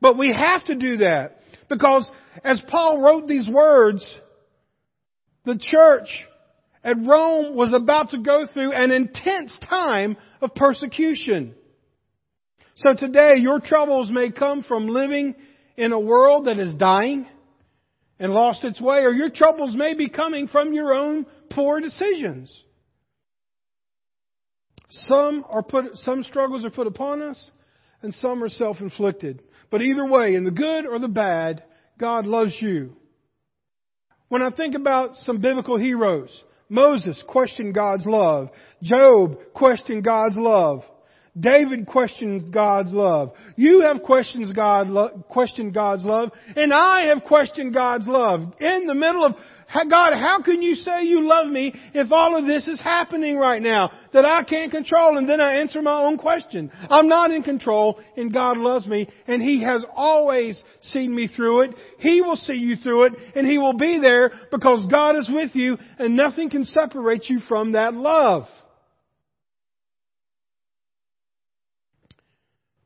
But 0.00 0.18
we 0.18 0.32
have 0.32 0.64
to 0.66 0.74
do 0.74 0.98
that 0.98 1.40
because 1.68 2.08
as 2.44 2.62
Paul 2.68 3.00
wrote 3.00 3.26
these 3.26 3.48
words, 3.48 4.04
the 5.44 5.58
church 5.58 6.08
at 6.84 6.96
Rome 6.96 7.56
was 7.56 7.72
about 7.72 8.10
to 8.10 8.18
go 8.18 8.44
through 8.52 8.72
an 8.72 8.90
intense 8.92 9.56
time 9.68 10.16
of 10.40 10.54
persecution. 10.54 11.54
So 12.78 12.94
today, 12.94 13.34
your 13.38 13.58
troubles 13.58 14.08
may 14.08 14.30
come 14.30 14.62
from 14.62 14.86
living 14.86 15.34
in 15.76 15.90
a 15.90 15.98
world 15.98 16.46
that 16.46 16.60
is 16.60 16.76
dying 16.76 17.26
and 18.20 18.32
lost 18.32 18.64
its 18.64 18.80
way, 18.80 18.98
or 18.98 19.12
your 19.12 19.30
troubles 19.30 19.74
may 19.74 19.94
be 19.94 20.08
coming 20.08 20.46
from 20.46 20.72
your 20.72 20.94
own 20.94 21.26
poor 21.50 21.80
decisions. 21.80 22.52
Some 24.90 25.44
are 25.48 25.64
put, 25.64 25.86
some 25.96 26.22
struggles 26.22 26.64
are 26.64 26.70
put 26.70 26.86
upon 26.86 27.20
us, 27.20 27.50
and 28.02 28.14
some 28.14 28.44
are 28.44 28.48
self-inflicted. 28.48 29.42
But 29.72 29.82
either 29.82 30.06
way, 30.06 30.36
in 30.36 30.44
the 30.44 30.52
good 30.52 30.86
or 30.86 31.00
the 31.00 31.08
bad, 31.08 31.64
God 31.98 32.26
loves 32.26 32.56
you. 32.60 32.94
When 34.28 34.42
I 34.42 34.50
think 34.50 34.76
about 34.76 35.16
some 35.16 35.40
biblical 35.40 35.78
heroes, 35.78 36.30
Moses 36.68 37.24
questioned 37.26 37.74
God's 37.74 38.06
love. 38.06 38.50
Job 38.84 39.36
questioned 39.52 40.04
God's 40.04 40.36
love. 40.36 40.84
David 41.38 41.86
questioned 41.86 42.52
God's 42.52 42.92
love. 42.92 43.32
You 43.56 43.80
have 43.80 44.02
questioned, 44.02 44.54
God, 44.54 44.88
questioned 45.28 45.74
God's 45.74 46.04
love, 46.04 46.30
and 46.56 46.72
I 46.72 47.06
have 47.06 47.24
questioned 47.24 47.74
God's 47.74 48.08
love. 48.08 48.40
In 48.60 48.86
the 48.86 48.94
middle 48.94 49.24
of 49.24 49.34
God, 49.90 50.14
how 50.14 50.40
can 50.42 50.62
you 50.62 50.74
say 50.74 51.04
you 51.04 51.28
love 51.28 51.46
me 51.46 51.74
if 51.92 52.10
all 52.10 52.36
of 52.36 52.46
this 52.46 52.66
is 52.66 52.80
happening 52.80 53.36
right 53.36 53.60
now 53.60 53.90
that 54.12 54.24
I 54.24 54.42
can't 54.42 54.70
control? 54.70 55.18
And 55.18 55.28
then 55.28 55.40
I 55.40 55.56
answer 55.56 55.82
my 55.82 56.02
own 56.02 56.16
question. 56.16 56.72
I'm 56.88 57.08
not 57.08 57.30
in 57.30 57.42
control 57.42 58.00
and 58.16 58.32
God 58.32 58.56
loves 58.56 58.86
me 58.86 59.08
and 59.26 59.42
He 59.42 59.62
has 59.62 59.84
always 59.94 60.62
seen 60.80 61.14
me 61.14 61.28
through 61.28 61.62
it. 61.62 61.74
He 61.98 62.22
will 62.22 62.36
see 62.36 62.54
you 62.54 62.76
through 62.76 63.06
it 63.06 63.12
and 63.36 63.46
He 63.46 63.58
will 63.58 63.76
be 63.76 63.98
there 64.00 64.32
because 64.50 64.86
God 64.90 65.16
is 65.16 65.28
with 65.30 65.54
you 65.54 65.76
and 65.98 66.16
nothing 66.16 66.48
can 66.48 66.64
separate 66.64 67.28
you 67.28 67.40
from 67.40 67.72
that 67.72 67.92
love. 67.92 68.46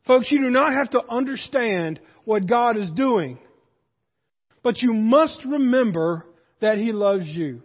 Folks, 0.06 0.30
you 0.30 0.40
do 0.40 0.50
not 0.50 0.72
have 0.72 0.90
to 0.90 1.02
understand 1.08 2.00
what 2.24 2.48
God 2.48 2.76
is 2.76 2.90
doing, 2.90 3.38
but 4.62 4.82
you 4.82 4.92
must 4.92 5.44
remember 5.44 6.26
that 6.60 6.78
He 6.78 6.92
loves 6.92 7.26
you. 7.26 7.62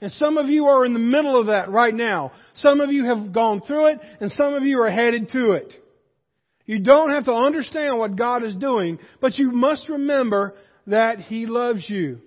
And 0.00 0.12
some 0.12 0.38
of 0.38 0.48
you 0.48 0.66
are 0.66 0.84
in 0.84 0.92
the 0.92 0.98
middle 0.98 1.40
of 1.40 1.46
that 1.46 1.70
right 1.70 1.94
now. 1.94 2.32
Some 2.54 2.80
of 2.80 2.92
you 2.92 3.06
have 3.06 3.32
gone 3.32 3.62
through 3.66 3.92
it, 3.92 4.00
and 4.20 4.30
some 4.30 4.54
of 4.54 4.62
you 4.62 4.80
are 4.80 4.90
headed 4.90 5.30
to 5.30 5.52
it. 5.52 5.72
You 6.66 6.80
don't 6.80 7.10
have 7.10 7.24
to 7.24 7.32
understand 7.32 7.98
what 7.98 8.16
God 8.16 8.44
is 8.44 8.54
doing, 8.54 8.98
but 9.20 9.38
you 9.38 9.50
must 9.50 9.88
remember 9.88 10.54
that 10.86 11.20
He 11.20 11.46
loves 11.46 11.88
you. 11.88 12.20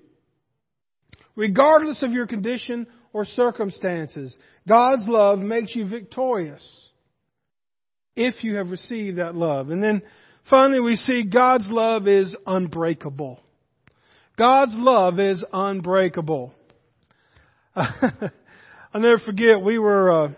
Regardless 1.36 2.04
of 2.04 2.12
your 2.12 2.28
condition 2.28 2.88
or 3.14 3.26
circumstances, 3.26 4.38
God's 4.68 5.08
love 5.08 5.40
makes 5.40 5.76
you 5.76 5.88
victorious 5.88 6.81
if 8.16 8.44
you 8.44 8.56
have 8.56 8.70
received 8.70 9.18
that 9.18 9.36
love. 9.36 9.70
And 9.70 9.84
then 9.84 10.02
finally 10.50 10.80
we 10.80 10.96
see 10.96 11.24
God's 11.24 11.70
love 11.70 12.08
is 12.08 12.36
unbreakable. 12.46 13.40
God's 14.38 14.74
love 14.76 15.20
is 15.20 15.44
unbreakable. 15.52 16.54
I'll 17.76 19.00
never 19.00 19.20
forget 19.20 19.62
we 19.62 19.80
were 19.80 20.12
uh, 20.12 20.30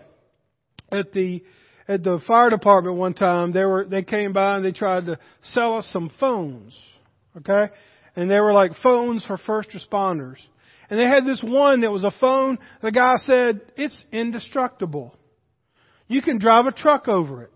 at 0.92 1.12
the 1.12 1.42
at 1.86 2.02
the 2.02 2.20
fire 2.26 2.50
department 2.50 2.96
one 2.96 3.14
time. 3.14 3.52
They 3.52 3.64
were 3.64 3.84
they 3.84 4.02
came 4.02 4.32
by 4.32 4.56
and 4.56 4.64
they 4.64 4.72
tried 4.72 5.06
to 5.06 5.18
sell 5.42 5.76
us 5.76 5.88
some 5.92 6.10
phones, 6.20 6.78
okay? 7.38 7.72
And 8.16 8.30
they 8.30 8.38
were 8.38 8.52
like 8.52 8.72
phones 8.82 9.24
for 9.26 9.36
first 9.38 9.70
responders. 9.70 10.36
And 10.90 11.00
they 11.00 11.06
had 11.06 11.24
this 11.24 11.42
one 11.42 11.80
that 11.80 11.90
was 11.90 12.04
a 12.04 12.12
phone. 12.20 12.58
The 12.82 12.92
guy 12.92 13.16
said 13.16 13.62
it's 13.76 14.04
indestructible. 14.12 15.16
You 16.06 16.22
can 16.22 16.38
drive 16.38 16.66
a 16.66 16.72
truck 16.72 17.08
over 17.08 17.42
it. 17.42 17.50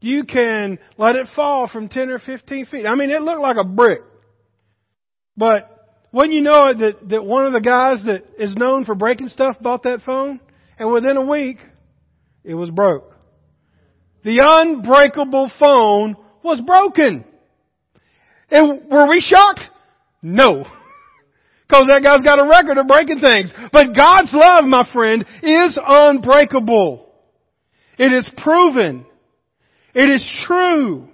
You 0.00 0.24
can 0.24 0.78
let 0.98 1.16
it 1.16 1.26
fall 1.34 1.68
from 1.68 1.88
10 1.88 2.10
or 2.10 2.18
15 2.18 2.66
feet. 2.66 2.86
I 2.86 2.94
mean, 2.94 3.10
it 3.10 3.22
looked 3.22 3.40
like 3.40 3.56
a 3.58 3.64
brick. 3.64 4.00
But 5.36 5.76
when 6.10 6.32
you 6.32 6.40
know 6.40 6.68
it, 6.68 6.78
that, 6.78 7.08
that 7.10 7.24
one 7.24 7.46
of 7.46 7.52
the 7.52 7.60
guys 7.60 8.02
that 8.06 8.24
is 8.38 8.54
known 8.56 8.84
for 8.84 8.94
breaking 8.94 9.28
stuff 9.28 9.56
bought 9.60 9.82
that 9.84 10.02
phone, 10.02 10.40
and 10.78 10.92
within 10.92 11.16
a 11.16 11.24
week, 11.24 11.58
it 12.44 12.54
was 12.54 12.70
broke. 12.70 13.14
The 14.24 14.40
unbreakable 14.42 15.50
phone 15.58 16.16
was 16.42 16.60
broken. 16.60 17.24
And 18.50 18.90
were 18.90 19.08
we 19.08 19.20
shocked? 19.20 19.62
No. 20.22 20.64
Because 21.68 21.88
that 21.88 22.04
guy's 22.04 22.22
got 22.22 22.38
a 22.38 22.48
record 22.48 22.78
of 22.78 22.86
breaking 22.86 23.18
things. 23.18 23.52
But 23.72 23.86
God's 23.92 24.32
love, 24.32 24.62
my 24.66 24.88
friend, 24.92 25.26
is 25.42 25.76
unbreakable. 25.84 27.12
It 27.98 28.12
is 28.12 28.28
proven. 28.36 29.04
It 29.96 30.10
is 30.10 30.44
true. 30.46 31.08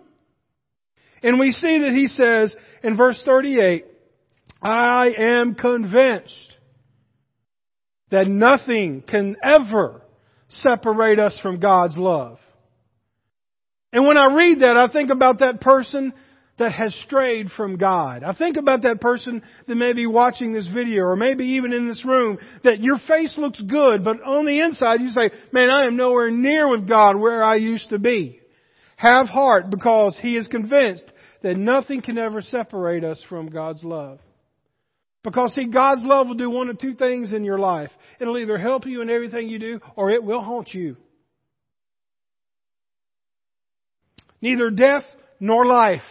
And 1.23 1.39
we 1.39 1.53
see 1.53 1.79
that 1.79 1.93
he 1.93 2.09
says 2.09 2.53
in 2.83 2.97
verse 2.97 3.23
38, 3.25 3.87
I 4.61 5.15
am 5.17 5.55
convinced 5.55 6.57
that 8.11 8.27
nothing 8.27 9.05
can 9.07 9.37
ever 9.41 10.03
separate 10.49 11.21
us 11.21 11.39
from 11.41 11.61
God's 11.61 11.97
love. 11.97 12.41
And 13.93 14.05
when 14.05 14.17
I 14.17 14.35
read 14.35 14.63
that, 14.63 14.77
I 14.77 14.89
think 14.93 15.11
about 15.11 15.39
that 15.39 15.61
person 15.61 16.13
that 16.59 16.73
has 16.73 16.93
strayed 17.07 17.53
from 17.57 17.77
God. 17.77 18.25
I 18.25 18.35
think 18.35 18.57
about 18.57 18.83
that 18.83 19.01
person 19.01 19.43
that 19.69 19.77
may 19.77 19.93
be 19.93 20.07
watching 20.07 20.53
this 20.53 20.67
video 20.67 21.05
or 21.05 21.15
maybe 21.15 21.45
even 21.45 21.73
in 21.73 21.87
this 21.87 22.05
room 22.05 22.39
that 22.65 22.81
your 22.81 22.99
face 23.07 23.39
looks 23.39 23.61
good, 23.61 24.03
but 24.03 24.21
on 24.25 24.45
the 24.45 24.59
inside 24.59 25.01
you 25.01 25.11
say, 25.11 25.31
man, 25.53 25.71
I 25.71 25.87
am 25.87 25.97
nowhere 25.97 26.33
near 26.33 26.69
with 26.69 26.89
God 26.89 27.17
where 27.17 27.45
I 27.45 27.55
used 27.57 27.91
to 27.91 28.01
be. 28.01 28.42
Have 29.03 29.29
heart 29.29 29.69
because 29.69 30.17
he 30.23 30.37
is 30.37 30.47
convinced 30.47 31.11
that 31.43 31.57
nothing 31.57 32.03
can 32.03 32.19
ever 32.19 32.41
separate 32.41 33.03
us 33.03 33.21
from 33.29 33.51
God's 33.51 33.83
love. 33.83 34.21
Because 35.25 35.53
see, 35.55 35.65
God's 35.65 36.05
love 36.05 36.29
will 36.29 36.37
do 36.37 36.49
one 36.49 36.69
of 36.69 36.79
two 36.79 36.95
things 36.95 37.33
in 37.33 37.43
your 37.43 37.59
life. 37.59 37.91
It'll 38.21 38.39
either 38.39 38.59
help 38.59 38.87
you 38.87 39.03
in 39.03 39.11
everything 39.11 39.49
you 39.49 39.59
do 39.59 39.81
or 39.97 40.11
it 40.11 40.23
will 40.23 40.41
haunt 40.41 40.73
you. 40.73 40.97
Neither 44.41 44.71
death 44.71 45.05
nor 45.41 45.67
life. 45.67 46.03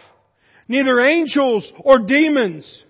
Neither 0.68 1.00
angels 1.00 1.72
or 1.78 2.00
demons. 2.00 2.84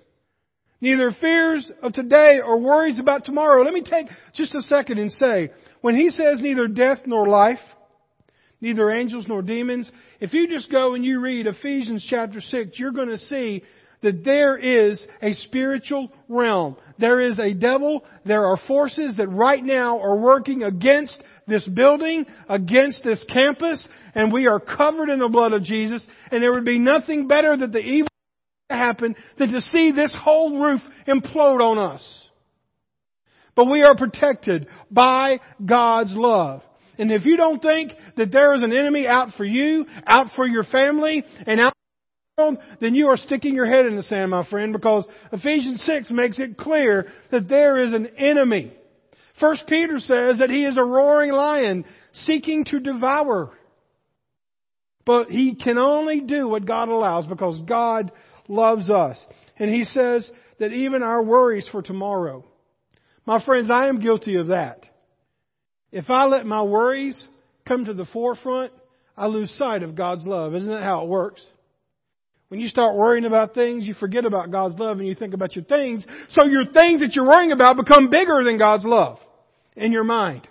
Neither 0.81 1.13
fears 1.21 1.71
of 1.81 1.93
today 1.93 2.41
or 2.45 2.59
worries 2.59 2.99
about 2.99 3.25
tomorrow. 3.25 3.63
Let 3.63 3.73
me 3.73 3.85
take 3.89 4.09
just 4.35 4.53
a 4.57 4.63
second 4.63 4.99
and 4.99 5.13
say, 5.13 5.53
when 5.81 5.95
he 5.95 6.11
says 6.11 6.41
neither 6.41 6.67
death 6.67 6.99
nor 7.07 7.29
life, 7.29 7.61
neither 8.63 8.91
angels 8.91 9.27
nor 9.29 9.43
demons, 9.43 9.91
if 10.21 10.33
you 10.33 10.49
just 10.49 10.71
go 10.71 10.95
and 10.95 11.05
you 11.05 11.21
read 11.21 11.47
Ephesians 11.47 12.07
chapter 12.09 12.41
6, 12.41 12.79
you're 12.79 12.93
going 12.93 13.11
to 13.11 13.19
see 13.19 13.63
that 14.03 14.25
there 14.25 14.57
is 14.57 15.05
a 15.21 15.33
spiritual 15.33 16.11
realm. 16.29 16.77
There 16.99 17.21
is 17.21 17.39
a 17.39 17.53
devil. 17.53 18.05
There 18.25 18.47
are 18.47 18.57
forces 18.67 19.17
that 19.17 19.29
right 19.29 19.63
now 19.63 20.01
are 20.01 20.17
working 20.17 20.63
against 20.63 21.23
this 21.47 21.67
building, 21.67 22.25
against 22.49 23.03
this 23.05 23.25
campus, 23.29 23.87
and 24.15 24.33
we 24.33 24.47
are 24.47 24.61
covered 24.61 25.09
in 25.09 25.19
the 25.19 25.29
blood 25.29 25.53
of 25.53 25.65
Jesus, 25.65 26.05
and 26.31 26.43
there 26.43 26.53
would 26.53 26.65
be 26.65 26.79
nothing 26.79 27.27
better 27.27 27.57
that 27.57 27.73
the 27.73 27.81
evil 27.81 28.09
happen 28.71 29.17
than 29.39 29.53
to 29.53 29.61
see 29.61 29.91
this 29.93 30.15
whole 30.19 30.61
roof 30.61 30.81
implode 31.07 31.61
on 31.61 31.79
us. 31.79 32.29
But 33.55 33.67
we 33.67 33.83
are 33.83 33.97
protected 33.97 34.67
by 34.91 35.41
God's 35.65 36.15
love. 36.15 36.63
And 36.99 37.11
if 37.11 37.25
you 37.25 37.37
don't 37.37 37.63
think 37.63 37.93
that 38.17 38.33
there 38.33 38.55
is 38.55 38.63
an 38.63 38.73
enemy 38.73 39.07
out 39.07 39.31
for 39.37 39.45
you, 39.45 39.87
out 40.07 40.29
for 40.37 40.47
your 40.47 40.65
family, 40.65 41.25
and 41.47 41.61
out 41.61 41.73
for 41.73 41.77
the 42.37 42.43
world, 42.43 42.59
then 42.81 42.95
you 42.95 43.09
are 43.09 43.17
sticking 43.17 43.55
your 43.55 43.67
head 43.67 43.87
in 43.87 43.97
the 43.97 44.03
sand, 44.03 44.31
my 44.31 44.47
friend, 44.49 44.73
because 44.73 45.07
Ephesians 45.33 45.83
6 45.85 46.11
makes 46.11 46.39
it 46.39 46.59
clear 46.59 47.07
that 47.31 47.49
there 47.49 47.79
is 47.79 47.93
an 47.95 48.09
enemy. 48.19 48.73
First 49.41 49.65
Peter 49.67 49.99
says 49.99 50.39
that 50.39 50.51
he 50.51 50.65
is 50.65 50.77
a 50.77 50.85
roaring 50.85 51.33
lion 51.33 51.85
seeking 52.13 52.65
to 52.67 52.79
devour. 52.79 53.51
But 55.05 55.31
he 55.31 55.55
can 55.57 55.79
only 55.79 56.21
do 56.21 56.47
what 56.47 56.67
God 56.67 56.89
allows 56.89 57.27
because 57.27 57.59
God 57.67 58.13
loves 58.49 58.89
us. 58.89 59.19
And 59.59 59.73
he 59.73 59.85
says 59.85 60.31
that 60.59 60.73
even 60.73 61.03
our 61.03 61.23
worries 61.23 61.69
for 61.73 61.83
tomorrow. 61.83 62.45
My 63.27 63.45
friends, 63.45 63.71
I 63.71 63.89
am 63.89 64.01
guilty 64.01 64.37
of 64.37 64.49
that. 64.49 64.89
If 65.93 66.09
I 66.09 66.25
let 66.25 66.47
my 66.47 66.63
worries 66.63 67.23
come 67.69 67.85
to 67.85 67.95
the 67.95 68.07
forefront, 68.07 68.73
I 69.17 69.27
lose 69.27 69.51
sight 69.59 69.83
of 69.83 69.95
God's 69.95 70.27
love. 70.27 70.55
Isn't 70.55 70.71
that 70.71 70.83
how 70.83 71.03
it 71.03 71.09
works? 71.09 71.43
When 72.49 72.61
you 72.61 72.69
start 72.69 72.97
worrying 72.97 73.25
about 73.25 73.55
things, 73.55 73.87
you 73.87 73.95
forget 73.95 74.25
about 74.25 74.51
God's 74.51 74.79
love 74.79 74.99
and 74.99 75.07
you 75.07 75.15
think 75.15 75.35
about 75.35 75.55
your 75.55 75.65
things. 75.65 76.05
So 76.31 76.45
your 76.45 76.67
things 76.73 77.01
that 77.01 77.15
you're 77.15 77.27
worrying 77.27 77.53
about 77.53 77.77
become 77.77 78.11
bigger 78.11 78.43
than 78.43 78.59
God's 78.59 78.85
love 78.85 79.19
in 79.77 79.93
your 79.93 80.05
mind. 80.05 80.49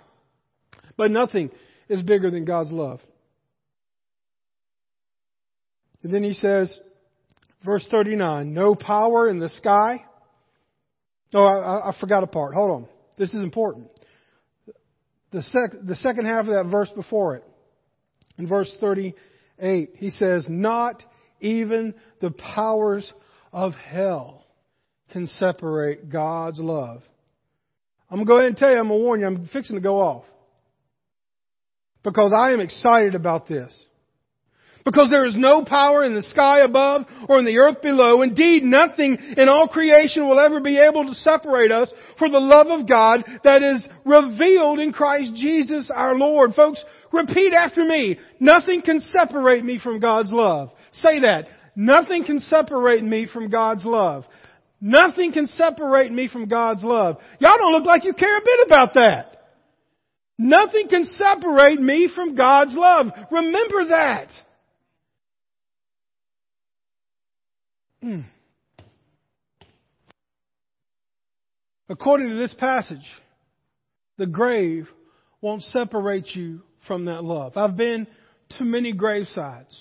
But 0.98 1.12
nothing 1.12 1.52
is 1.90 2.02
bigger 2.02 2.32
than 2.32 2.46
God's 2.46 2.72
love. 2.72 3.02
And 6.04 6.14
then 6.14 6.24
he 6.24 6.34
says, 6.34 6.80
verse 7.64 7.88
39, 7.92 8.54
no 8.54 8.74
power 8.74 9.30
in 9.30 9.40
the 9.40 9.50
sky. 9.50 10.04
Oh, 11.34 11.44
I, 11.44 11.90
I 11.90 11.96
forgot 12.00 12.24
a 12.24 12.28
part. 12.28 12.54
Hold 12.56 12.72
on. 12.72 12.88
This 13.18 13.34
is 13.34 13.42
important. 13.42 13.88
The, 15.32 15.42
sec, 15.42 15.72
the 15.84 15.96
second 15.96 16.26
half 16.26 16.46
of 16.46 16.54
that 16.54 16.66
verse 16.70 16.90
before 16.90 17.36
it, 17.36 17.44
in 18.38 18.48
verse 18.48 18.74
38, 18.80 19.92
he 19.96 20.10
says, 20.10 20.46
not 20.50 21.04
even 21.40 21.94
the 22.20 22.32
powers 22.32 23.12
of 23.54 23.74
hell 23.74 24.46
can 25.12 25.28
separate 25.28 26.10
God's 26.10 26.60
love. 26.60 27.02
I'm 28.10 28.18
going 28.18 28.26
to 28.26 28.30
go 28.30 28.38
ahead 28.38 28.48
and 28.50 28.58
tell 28.58 28.72
you, 28.72 28.78
I'm 28.78 28.88
going 28.88 29.00
to 29.00 29.04
warn 29.04 29.20
you, 29.22 29.26
I'm 29.26 29.50
fixing 29.54 29.76
to 29.78 29.82
go 29.82 30.00
off. 30.00 30.26
Because 32.04 32.34
I 32.36 32.52
am 32.52 32.60
excited 32.60 33.16
about 33.16 33.48
this. 33.48 33.72
Because 34.84 35.10
there 35.10 35.26
is 35.26 35.36
no 35.38 35.64
power 35.64 36.04
in 36.04 36.16
the 36.16 36.24
sky 36.24 36.62
above 36.62 37.04
or 37.30 37.40
in 37.40 37.46
the 37.46 37.58
earth 37.60 37.82
below. 37.82 38.22
Indeed, 38.22 38.64
nothing 38.64 39.18
in 39.38 39.48
all 39.48 39.68
creation 39.68 40.28
will 40.28 40.40
ever 40.40 40.60
be 40.60 40.80
able 40.80 41.06
to 41.06 41.14
separate 41.16 41.72
us 41.72 41.92
for 42.18 42.30
the 42.30 42.40
love 42.40 42.68
of 42.68 42.88
God 42.88 43.24
that 43.44 43.62
is 43.62 43.86
revealed 44.06 44.80
in 44.80 44.92
Christ 44.92 45.36
Jesus 45.36 45.92
our 45.94 46.16
Lord. 46.16 46.54
Folks, 46.56 46.84
repeat 47.12 47.54
after 47.54 47.84
me. 47.84 48.18
Nothing 48.40 48.82
can 48.82 49.02
separate 49.02 49.64
me 49.64 49.80
from 49.82 50.00
God's 50.00 50.32
love. 50.32 50.72
Say 50.94 51.20
that. 51.22 51.48
Nothing 51.76 52.26
can 52.26 52.40
separate 52.40 53.04
me 53.04 53.28
from 53.32 53.50
God's 53.50 53.86
love. 53.86 54.26
Nothing 54.82 55.32
can 55.32 55.46
separate 55.46 56.12
me 56.12 56.28
from 56.28 56.48
God's 56.48 56.84
love. 56.84 57.18
Y'all 57.40 57.58
don't 57.58 57.74
look 57.74 57.86
like 57.86 58.04
you 58.04 58.14
care 58.14 58.38
a 58.38 58.42
bit 58.42 58.66
about 58.66 58.96
that. 58.96 59.38
Nothing 60.40 60.88
can 60.88 61.06
separate 61.06 61.80
me 61.80 62.10
from 62.14 62.34
God's 62.34 62.74
love. 62.76 63.08
Remember 63.30 63.90
that. 63.90 64.30
Hmm. 68.02 68.22
According 71.90 72.30
to 72.30 72.36
this 72.36 72.54
passage, 72.54 73.06
the 74.18 74.26
grave 74.26 74.88
won't 75.42 75.62
separate 75.64 76.28
you 76.36 76.62
from 76.88 77.06
that 77.06 77.24
love. 77.24 77.58
I've 77.58 77.76
been 77.76 78.08
to 78.58 78.64
many 78.64 78.94
gravesides, 78.94 79.76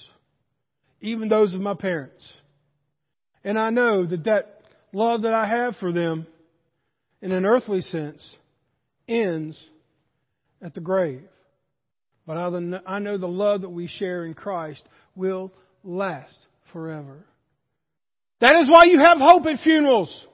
even 1.01 1.29
those 1.29 1.55
of 1.55 1.61
my 1.61 1.75
parents. 1.75 2.27
And 3.45 3.59
I 3.59 3.71
know 3.71 4.05
that 4.05 4.25
that 4.25 4.61
love 4.93 5.23
that 5.23 5.35
I 5.35 5.47
have 5.47 5.77
for 5.77 5.93
them, 5.93 6.27
in 7.23 7.33
an 7.33 7.47
earthly 7.47 7.81
sense, 7.81 8.37
ends 9.09 9.59
at 10.61 10.75
the 10.75 10.81
grave. 10.81 11.29
But 12.27 12.37
I 12.87 12.99
know 12.99 13.19
the 13.19 13.29
love 13.29 13.63
that 13.63 13.71
we 13.71 13.87
share 13.87 14.25
in 14.25 14.35
Christ 14.35 14.87
will 15.15 15.53
last 15.83 16.39
forever. 16.73 17.25
That 18.41 18.57
is 18.57 18.71
why 18.71 18.85
you 18.85 18.99
have 18.99 19.19
hope 19.19 19.47
at 19.47 19.61
funerals. 19.61 20.27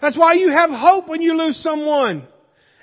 That's 0.00 0.16
why 0.16 0.34
you 0.34 0.50
have 0.50 0.70
hope 0.70 1.08
when 1.08 1.20
you 1.20 1.34
lose 1.34 1.60
someone. 1.62 2.26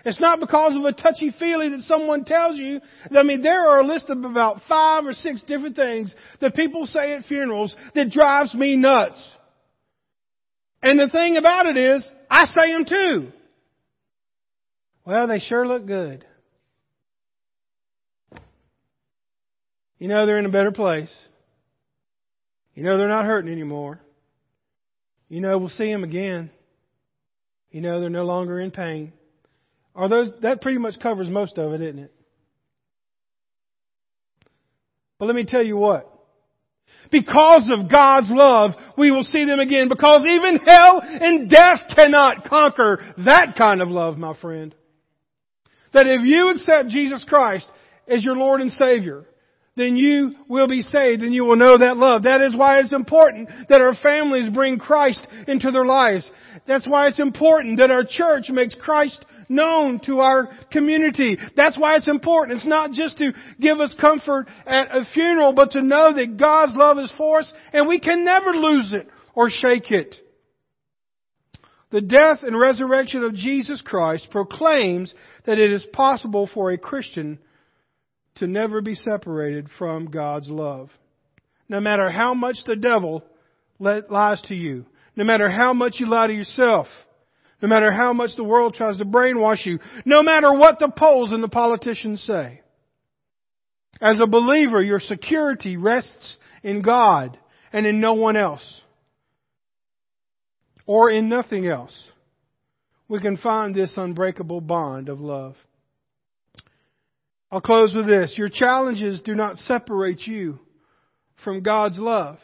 It's 0.05 0.21
not 0.21 0.39
because 0.39 0.75
of 0.75 0.83
a 0.83 0.93
touchy 0.93 1.33
feely 1.37 1.69
that 1.69 1.81
someone 1.81 2.23
tells 2.23 2.55
you. 2.55 2.79
I 3.11 3.23
mean, 3.23 3.41
there 3.41 3.67
are 3.67 3.79
a 3.79 3.85
list 3.85 4.09
of 4.09 4.23
about 4.23 4.61
five 4.67 5.05
or 5.05 5.13
six 5.13 5.41
different 5.43 5.75
things 5.75 6.13
that 6.39 6.55
people 6.55 6.85
say 6.85 7.13
at 7.13 7.25
funerals 7.25 7.75
that 7.95 8.11
drives 8.11 8.53
me 8.53 8.75
nuts. 8.75 9.21
And 10.81 10.99
the 10.99 11.09
thing 11.09 11.35
about 11.37 11.65
it 11.65 11.75
is, 11.75 12.07
I 12.29 12.45
say 12.45 12.71
them 12.71 12.85
too. 12.85 13.31
Well, 15.05 15.27
they 15.27 15.39
sure 15.39 15.67
look 15.67 15.85
good. 15.85 16.25
You 19.97 20.07
know 20.07 20.25
they're 20.25 20.39
in 20.39 20.45
a 20.45 20.49
better 20.49 20.71
place. 20.71 21.11
You 22.75 22.83
know 22.83 22.97
they're 22.97 23.07
not 23.07 23.25
hurting 23.25 23.51
anymore. 23.51 23.99
You 25.29 25.41
know, 25.41 25.57
we'll 25.57 25.69
see 25.69 25.91
them 25.91 26.03
again. 26.03 26.49
You 27.71 27.81
know, 27.81 27.99
they're 27.99 28.09
no 28.09 28.25
longer 28.25 28.59
in 28.59 28.71
pain. 28.71 29.13
Are 29.93 30.07
those, 30.07 30.29
that 30.41 30.61
pretty 30.61 30.77
much 30.77 30.99
covers 31.01 31.29
most 31.29 31.57
of 31.57 31.73
it, 31.73 31.81
isn't 31.81 31.99
it? 31.99 32.13
But 35.19 35.25
let 35.25 35.35
me 35.35 35.45
tell 35.45 35.63
you 35.63 35.77
what. 35.77 36.13
Because 37.11 37.69
of 37.71 37.89
God's 37.89 38.27
love, 38.29 38.71
we 38.97 39.11
will 39.11 39.23
see 39.23 39.45
them 39.45 39.59
again. 39.59 39.89
Because 39.89 40.25
even 40.29 40.57
hell 40.57 41.01
and 41.03 41.49
death 41.49 41.79
cannot 41.95 42.45
conquer 42.45 43.03
that 43.25 43.55
kind 43.57 43.81
of 43.81 43.87
love, 43.89 44.17
my 44.17 44.37
friend. 44.39 44.75
That 45.93 46.07
if 46.07 46.21
you 46.23 46.51
accept 46.51 46.89
Jesus 46.89 47.23
Christ 47.27 47.69
as 48.07 48.23
your 48.23 48.35
Lord 48.35 48.61
and 48.61 48.71
Savior, 48.71 49.25
then 49.77 49.95
you 49.95 50.33
will 50.49 50.67
be 50.67 50.81
saved 50.81 51.21
and 51.21 51.33
you 51.33 51.45
will 51.45 51.55
know 51.55 51.77
that 51.77 51.97
love. 51.97 52.23
That 52.23 52.41
is 52.41 52.55
why 52.55 52.79
it's 52.79 52.93
important 52.93 53.47
that 53.69 53.79
our 53.79 53.93
families 53.93 54.49
bring 54.49 54.79
Christ 54.79 55.25
into 55.47 55.69
their 55.69 55.85
lives. 55.85 56.29
That's 56.67 56.87
why 56.87 57.07
it's 57.07 57.19
important 57.19 57.77
that 57.77 57.91
our 57.91 58.03
church 58.03 58.49
makes 58.49 58.75
Christ 58.75 59.23
known 59.47 59.99
to 60.05 60.19
our 60.19 60.49
community. 60.71 61.37
That's 61.55 61.77
why 61.77 61.95
it's 61.95 62.09
important. 62.09 62.57
It's 62.57 62.67
not 62.67 62.91
just 62.91 63.19
to 63.19 63.31
give 63.61 63.79
us 63.79 63.95
comfort 64.01 64.47
at 64.65 64.89
a 64.91 65.05
funeral, 65.13 65.53
but 65.53 65.71
to 65.71 65.81
know 65.81 66.11
that 66.13 66.37
God's 66.37 66.75
love 66.75 66.97
is 66.97 67.13
for 67.15 67.39
us 67.39 67.53
and 67.71 67.87
we 67.87 67.99
can 67.99 68.25
never 68.25 68.49
lose 68.49 68.93
it 68.93 69.07
or 69.35 69.51
shake 69.51 69.91
it. 69.91 70.15
The 71.91 72.01
death 72.01 72.39
and 72.41 72.59
resurrection 72.59 73.23
of 73.23 73.35
Jesus 73.35 73.79
Christ 73.79 74.27
proclaims 74.31 75.13
that 75.45 75.59
it 75.59 75.71
is 75.71 75.85
possible 75.93 76.49
for 76.51 76.71
a 76.71 76.77
Christian 76.77 77.37
to 78.37 78.47
never 78.47 78.81
be 78.81 78.95
separated 78.95 79.67
from 79.77 80.05
God's 80.07 80.49
love. 80.49 80.89
No 81.69 81.79
matter 81.79 82.09
how 82.09 82.33
much 82.33 82.57
the 82.65 82.75
devil 82.75 83.23
lies 83.79 84.41
to 84.43 84.55
you, 84.55 84.85
no 85.15 85.23
matter 85.23 85.49
how 85.49 85.73
much 85.73 85.95
you 85.99 86.07
lie 86.07 86.27
to 86.27 86.33
yourself, 86.33 86.87
no 87.61 87.67
matter 87.67 87.91
how 87.91 88.13
much 88.13 88.31
the 88.35 88.43
world 88.43 88.75
tries 88.75 88.97
to 88.97 89.05
brainwash 89.05 89.65
you, 89.65 89.79
no 90.05 90.21
matter 90.21 90.53
what 90.53 90.79
the 90.79 90.91
polls 90.95 91.31
and 91.31 91.43
the 91.43 91.47
politicians 91.47 92.21
say. 92.21 92.61
As 93.99 94.19
a 94.21 94.27
believer, 94.27 94.81
your 94.81 94.99
security 94.99 95.75
rests 95.75 96.37
in 96.61 96.83
God 96.83 97.37
and 97.73 97.87
in 97.87 97.99
no 97.99 98.13
one 98.13 98.37
else. 98.37 98.81
Or 100.85 101.09
in 101.09 101.29
nothing 101.29 101.65
else. 101.65 102.09
We 103.09 103.19
can 103.19 103.37
find 103.37 103.73
this 103.73 103.97
unbreakable 103.97 104.61
bond 104.61 105.09
of 105.09 105.19
love. 105.19 105.55
I'll 107.51 107.61
close 107.61 107.93
with 107.95 108.07
this. 108.07 108.35
Your 108.37 108.49
challenges 108.49 109.21
do 109.21 109.33
not 109.33 109.57
separate 109.57 110.21
you 110.27 110.59
from 111.43 111.63
God's 111.63 111.97
love. 111.97 112.39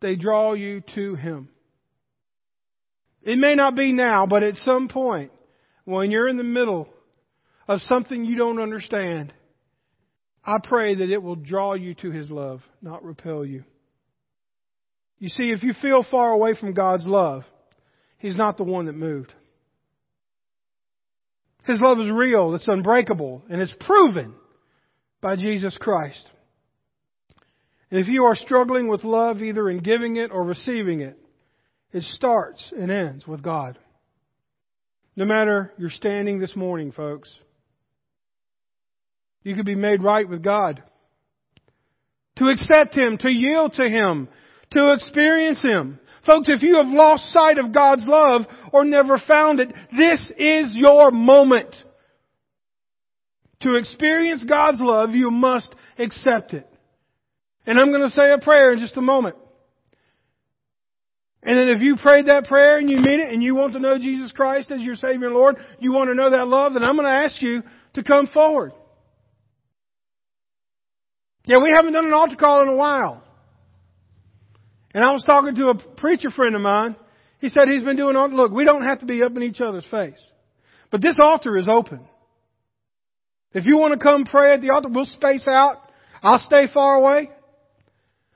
They 0.00 0.16
draw 0.16 0.54
you 0.54 0.82
to 0.94 1.14
Him. 1.14 1.48
It 3.22 3.38
may 3.38 3.54
not 3.54 3.76
be 3.76 3.92
now, 3.92 4.26
but 4.26 4.42
at 4.42 4.56
some 4.56 4.88
point, 4.88 5.32
when 5.84 6.10
you're 6.10 6.28
in 6.28 6.36
the 6.36 6.42
middle 6.42 6.88
of 7.68 7.80
something 7.82 8.24
you 8.24 8.36
don't 8.36 8.60
understand, 8.60 9.32
I 10.44 10.56
pray 10.62 10.94
that 10.94 11.10
it 11.10 11.22
will 11.22 11.36
draw 11.36 11.74
you 11.74 11.94
to 11.96 12.10
His 12.10 12.30
love, 12.30 12.60
not 12.82 13.04
repel 13.04 13.44
you. 13.44 13.64
You 15.18 15.28
see, 15.28 15.50
if 15.50 15.62
you 15.62 15.72
feel 15.80 16.04
far 16.10 16.32
away 16.32 16.54
from 16.58 16.74
God's 16.74 17.06
love, 17.06 17.44
He's 18.18 18.36
not 18.36 18.56
the 18.56 18.64
one 18.64 18.86
that 18.86 18.94
moved. 18.94 19.34
His 21.64 21.80
love 21.80 21.98
is 21.98 22.10
real, 22.10 22.54
it's 22.54 22.68
unbreakable, 22.68 23.42
and 23.48 23.60
it's 23.60 23.74
proven 23.80 24.34
by 25.20 25.36
Jesus 25.36 25.76
Christ. 25.78 26.30
And 27.90 28.00
if 28.00 28.08
you 28.08 28.24
are 28.24 28.36
struggling 28.36 28.88
with 28.88 29.04
love, 29.04 29.40
either 29.40 29.68
in 29.70 29.78
giving 29.78 30.16
it 30.16 30.30
or 30.30 30.44
receiving 30.44 31.00
it, 31.00 31.18
it 31.92 32.02
starts 32.02 32.72
and 32.76 32.90
ends 32.90 33.26
with 33.26 33.42
God. 33.42 33.78
No 35.16 35.24
matter 35.24 35.72
your 35.78 35.90
standing 35.90 36.40
this 36.40 36.56
morning, 36.56 36.92
folks, 36.92 37.32
you 39.42 39.54
could 39.54 39.66
be 39.66 39.76
made 39.76 40.02
right 40.02 40.28
with 40.28 40.42
God. 40.42 40.82
To 42.36 42.48
accept 42.48 42.96
Him, 42.96 43.16
to 43.18 43.30
yield 43.30 43.74
to 43.74 43.88
Him, 43.88 44.28
to 44.72 44.92
experience 44.92 45.62
Him. 45.62 46.00
Folks, 46.26 46.48
if 46.48 46.62
you 46.62 46.76
have 46.76 46.86
lost 46.86 47.28
sight 47.30 47.58
of 47.58 47.72
God's 47.72 48.04
love 48.06 48.42
or 48.72 48.84
never 48.84 49.18
found 49.18 49.60
it, 49.60 49.72
this 49.96 50.20
is 50.38 50.72
your 50.74 51.10
moment. 51.10 51.74
To 53.60 53.76
experience 53.76 54.44
God's 54.46 54.80
love, 54.80 55.10
you 55.10 55.30
must 55.30 55.74
accept 55.98 56.52
it. 56.52 56.68
And 57.66 57.78
I'm 57.78 57.90
going 57.90 58.02
to 58.02 58.10
say 58.10 58.30
a 58.30 58.38
prayer 58.38 58.72
in 58.72 58.78
just 58.78 58.96
a 58.96 59.02
moment. 59.02 59.36
And 61.42 61.58
then 61.58 61.68
if 61.68 61.82
you 61.82 61.96
prayed 61.96 62.26
that 62.26 62.44
prayer 62.44 62.78
and 62.78 62.88
you 62.88 62.96
mean 62.98 63.20
it 63.20 63.32
and 63.32 63.42
you 63.42 63.54
want 63.54 63.74
to 63.74 63.78
know 63.78 63.98
Jesus 63.98 64.32
Christ 64.32 64.70
as 64.70 64.80
your 64.80 64.96
Savior 64.96 65.26
and 65.26 65.34
Lord, 65.34 65.56
you 65.78 65.92
want 65.92 66.08
to 66.08 66.14
know 66.14 66.30
that 66.30 66.48
love, 66.48 66.72
then 66.72 66.82
I'm 66.82 66.96
going 66.96 67.06
to 67.06 67.12
ask 67.12 67.40
you 67.42 67.62
to 67.94 68.02
come 68.02 68.26
forward. 68.28 68.72
Yeah, 71.46 71.58
we 71.62 71.70
haven't 71.74 71.92
done 71.92 72.06
an 72.06 72.14
altar 72.14 72.36
call 72.36 72.62
in 72.62 72.68
a 72.68 72.76
while. 72.76 73.23
And 74.94 75.02
I 75.02 75.10
was 75.10 75.24
talking 75.24 75.56
to 75.56 75.68
a 75.70 75.74
preacher 75.74 76.30
friend 76.30 76.54
of 76.54 76.60
mine. 76.60 76.94
He 77.40 77.48
said 77.48 77.68
he's 77.68 77.82
been 77.82 77.96
doing, 77.96 78.16
look, 78.16 78.52
we 78.52 78.64
don't 78.64 78.84
have 78.84 79.00
to 79.00 79.06
be 79.06 79.22
up 79.22 79.36
in 79.36 79.42
each 79.42 79.60
other's 79.60 79.84
face. 79.90 80.24
But 80.90 81.02
this 81.02 81.18
altar 81.20 81.58
is 81.58 81.68
open. 81.68 82.00
If 83.52 83.66
you 83.66 83.76
want 83.76 83.92
to 83.92 83.98
come 83.98 84.24
pray 84.24 84.54
at 84.54 84.60
the 84.60 84.70
altar, 84.70 84.88
we'll 84.88 85.04
space 85.04 85.46
out. 85.48 85.78
I'll 86.22 86.38
stay 86.38 86.68
far 86.72 86.94
away. 86.94 87.28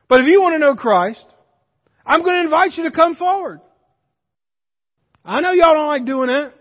But 0.09 0.21
if 0.21 0.27
you 0.27 0.43
want 0.43 0.55
to 0.55 0.59
know 0.59 0.75
Christ, 0.75 1.25
I'm 2.05 2.23
going 2.23 2.35
to 2.35 2.43
invite 2.43 2.73
you 2.77 2.85
to 2.85 2.91
come 2.91 3.15
forward. 3.15 3.61
I 5.25 5.41
know 5.41 5.53
y'all 5.53 5.75
don't 5.75 5.89
like 5.89 6.05
doing 6.05 6.29
that. 6.29 6.55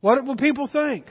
What 0.00 0.24
will 0.24 0.36
people 0.36 0.68
think? 0.70 1.06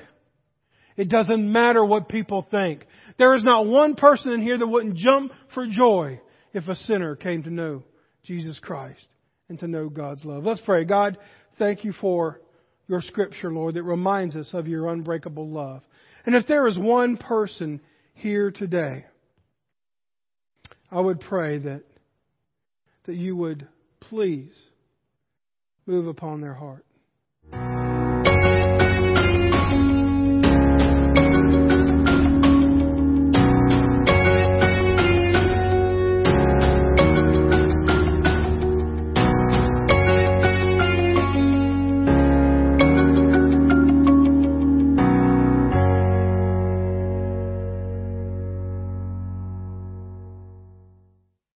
It 0.95 1.10
doesn't 1.10 1.52
matter 1.52 1.84
what 1.84 2.10
people 2.10 2.45
think. 2.50 2.86
There 3.17 3.34
is 3.36 3.43
not 3.43 3.65
one 3.65 3.95
person 3.95 4.32
in 4.32 4.41
here 4.41 4.58
that 4.58 4.67
wouldn't 4.67 4.95
jump 4.95 5.32
for 5.54 5.65
joy 5.67 6.19
if 6.53 6.67
a 6.67 6.75
sinner 6.75 7.15
came 7.15 7.43
to 7.43 7.49
know 7.49 7.83
Jesus 8.23 8.57
Christ 8.59 9.07
and 9.49 9.59
to 9.59 9.67
know 9.67 9.89
God's 9.89 10.25
love. 10.25 10.43
Let's 10.43 10.62
pray. 10.62 10.85
God, 10.85 11.17
thank 11.57 11.83
you 11.83 11.93
for 11.93 12.41
your 12.88 13.01
scripture, 13.01 13.51
Lord, 13.51 13.75
that 13.75 13.83
reminds 13.83 14.35
us 14.35 14.49
of 14.53 14.67
your 14.67 14.88
unbreakable 14.88 15.49
love. 15.49 15.81
And 16.25 16.35
if 16.35 16.47
there 16.47 16.67
is 16.67 16.77
one 16.77 17.17
person 17.17 17.81
here 18.13 18.51
today 18.51 19.05
I 20.91 20.99
would 20.99 21.19
pray 21.19 21.59
that, 21.59 21.83
that 23.05 23.15
you 23.15 23.35
would 23.35 23.67
please 23.99 24.53
move 25.85 26.07
upon 26.07 26.41
their 26.41 26.53
hearts. 26.53 26.85